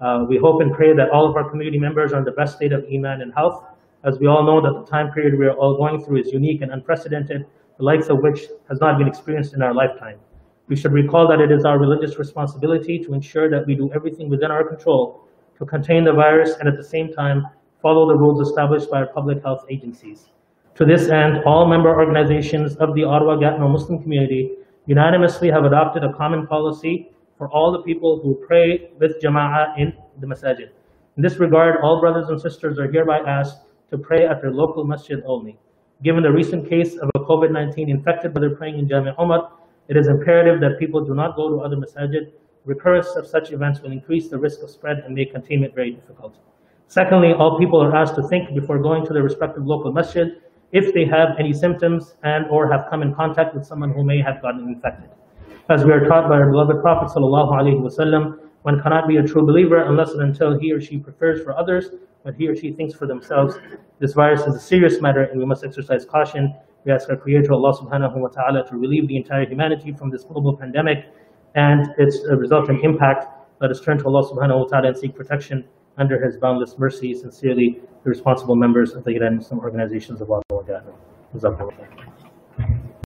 Uh, 0.00 0.26
we 0.28 0.36
hope 0.36 0.60
and 0.60 0.72
pray 0.74 0.94
that 0.94 1.08
all 1.10 1.28
of 1.28 1.34
our 1.36 1.48
community 1.48 1.78
members 1.78 2.12
are 2.12 2.18
in 2.18 2.24
the 2.24 2.32
best 2.32 2.56
state 2.56 2.72
of 2.72 2.84
iman 2.92 3.22
and 3.22 3.32
health. 3.32 3.64
As 4.04 4.18
we 4.18 4.26
all 4.26 4.44
know 4.44 4.60
that 4.60 4.78
the 4.78 4.86
time 4.88 5.10
period 5.10 5.38
we 5.38 5.46
are 5.46 5.56
all 5.56 5.76
going 5.76 6.04
through 6.04 6.20
is 6.20 6.32
unique 6.32 6.60
and 6.60 6.70
unprecedented, 6.70 7.46
the 7.83 7.87
likes 7.87 8.07
of 8.07 8.19
which 8.19 8.47
has 8.69 8.79
not 8.79 8.97
been 8.97 9.09
experienced 9.09 9.53
in 9.53 9.61
our 9.61 9.73
lifetime. 9.73 10.17
We 10.69 10.75
should 10.77 10.93
recall 10.93 11.27
that 11.27 11.41
it 11.41 11.51
is 11.51 11.65
our 11.65 11.77
religious 11.77 12.17
responsibility 12.17 12.97
to 12.99 13.13
ensure 13.13 13.49
that 13.49 13.67
we 13.67 13.75
do 13.75 13.91
everything 13.93 14.29
within 14.29 14.51
our 14.51 14.63
control 14.63 15.27
to 15.57 15.65
contain 15.65 16.05
the 16.05 16.13
virus 16.13 16.55
and 16.59 16.69
at 16.69 16.77
the 16.77 16.83
same 16.83 17.11
time 17.11 17.45
follow 17.81 18.07
the 18.07 18.15
rules 18.15 18.47
established 18.47 18.89
by 18.89 18.99
our 18.99 19.07
public 19.07 19.43
health 19.43 19.65
agencies. 19.69 20.29
To 20.75 20.85
this 20.85 21.09
end, 21.09 21.43
all 21.45 21.67
member 21.67 21.89
organizations 21.89 22.77
of 22.77 22.95
the 22.95 23.03
Ottawa 23.03 23.35
Gatineau 23.35 23.67
Muslim 23.67 24.01
community 24.01 24.55
unanimously 24.85 25.51
have 25.51 25.65
adopted 25.65 26.05
a 26.05 26.13
common 26.13 26.47
policy 26.47 27.11
for 27.37 27.49
all 27.49 27.73
the 27.73 27.83
people 27.83 28.21
who 28.23 28.41
pray 28.47 28.91
with 28.97 29.21
Jama'ah 29.21 29.77
in 29.77 29.91
the 30.21 30.27
masajid. 30.27 30.69
In 31.17 31.21
this 31.21 31.35
regard, 31.35 31.81
all 31.83 31.99
brothers 31.99 32.29
and 32.29 32.39
sisters 32.39 32.79
are 32.79 32.89
hereby 32.89 33.19
asked 33.27 33.57
to 33.91 33.97
pray 33.97 34.25
at 34.25 34.41
their 34.41 34.51
local 34.51 34.85
masjid 34.85 35.21
only. 35.25 35.59
Given 36.01 36.23
the 36.23 36.31
recent 36.31 36.67
case 36.67 36.95
of 36.97 37.09
a 37.15 37.19
COVID-19 37.19 37.89
infected 37.89 38.33
brother 38.33 38.55
praying 38.55 38.79
in 38.79 38.87
Jami' 38.87 39.13
Umar, 39.19 39.51
it 39.87 39.97
is 39.97 40.07
imperative 40.07 40.59
that 40.61 40.79
people 40.79 41.03
do 41.03 41.13
not 41.13 41.35
go 41.35 41.49
to 41.49 41.59
other 41.61 41.75
masajid. 41.75 42.31
Recurrence 42.65 43.09
of 43.15 43.27
such 43.27 43.51
events 43.51 43.81
will 43.81 43.91
increase 43.91 44.29
the 44.29 44.37
risk 44.37 44.63
of 44.63 44.69
spread 44.69 44.99
and 45.05 45.13
make 45.13 45.31
containment 45.31 45.75
very 45.75 45.91
difficult. 45.91 46.35
Secondly, 46.87 47.33
all 47.33 47.57
people 47.59 47.81
are 47.81 47.95
asked 47.95 48.15
to 48.15 48.27
think 48.27 48.53
before 48.55 48.79
going 48.79 49.05
to 49.05 49.13
their 49.13 49.23
respective 49.23 49.65
local 49.65 49.91
masjid 49.91 50.41
if 50.71 50.93
they 50.93 51.05
have 51.05 51.29
any 51.39 51.53
symptoms 51.53 52.15
and 52.23 52.45
or 52.49 52.71
have 52.71 52.87
come 52.89 53.01
in 53.01 53.13
contact 53.13 53.53
with 53.53 53.65
someone 53.65 53.91
who 53.91 54.03
may 54.03 54.19
have 54.21 54.41
gotten 54.41 54.67
infected. 54.67 55.09
As 55.69 55.85
we 55.85 55.91
are 55.91 56.05
taught 56.05 56.27
by 56.27 56.35
our 56.35 56.51
beloved 56.51 56.81
Prophet 56.81 57.09
sallallahu 57.09 57.51
alaihi 57.51 57.79
wasallam, 57.79 58.39
one 58.63 58.81
cannot 58.81 59.07
be 59.07 59.17
a 59.17 59.23
true 59.23 59.45
believer 59.45 59.83
unless 59.83 60.11
and 60.11 60.21
until 60.21 60.57
he 60.57 60.71
or 60.71 60.81
she 60.81 60.97
prefers 60.97 61.43
for 61.43 61.57
others 61.57 61.91
what 62.23 62.35
he 62.35 62.47
or 62.47 62.55
she 62.55 62.71
thinks 62.71 62.93
for 62.93 63.05
themselves. 63.05 63.55
This 63.99 64.13
virus 64.13 64.41
is 64.41 64.55
a 64.55 64.59
serious 64.59 65.01
matter 65.01 65.23
and 65.23 65.39
we 65.39 65.45
must 65.45 65.63
exercise 65.63 66.05
caution. 66.05 66.53
We 66.85 66.91
ask 66.91 67.09
our 67.09 67.17
Creator 67.17 67.53
Allah 67.53 67.77
subhanahu 67.77 68.17
wa 68.17 68.29
ta'ala 68.29 68.67
to 68.69 68.77
relieve 68.77 69.07
the 69.07 69.17
entire 69.17 69.45
humanity 69.45 69.91
from 69.93 70.09
this 70.09 70.23
global 70.23 70.55
pandemic 70.55 71.05
and 71.55 71.87
its 71.97 72.19
uh, 72.29 72.35
resulting 72.37 72.81
impact. 72.83 73.27
Let 73.61 73.71
us 73.71 73.81
turn 73.81 73.97
to 73.99 74.05
Allah 74.05 74.23
subhanahu 74.29 74.59
wa 74.59 74.65
ta'ala 74.65 74.87
and 74.89 74.97
seek 74.97 75.15
protection 75.15 75.65
under 75.97 76.23
his 76.23 76.37
boundless 76.37 76.77
mercy. 76.77 77.13
Sincerely, 77.13 77.81
the 78.03 78.09
responsible 78.09 78.55
members 78.55 78.93
of 78.93 79.03
the 79.03 79.11
United 79.11 79.35
Muslim 79.35 79.59
Organizations 79.59 80.21
of 80.21 80.31
Allah. 80.31 80.43
Jazakallah. 81.35 82.89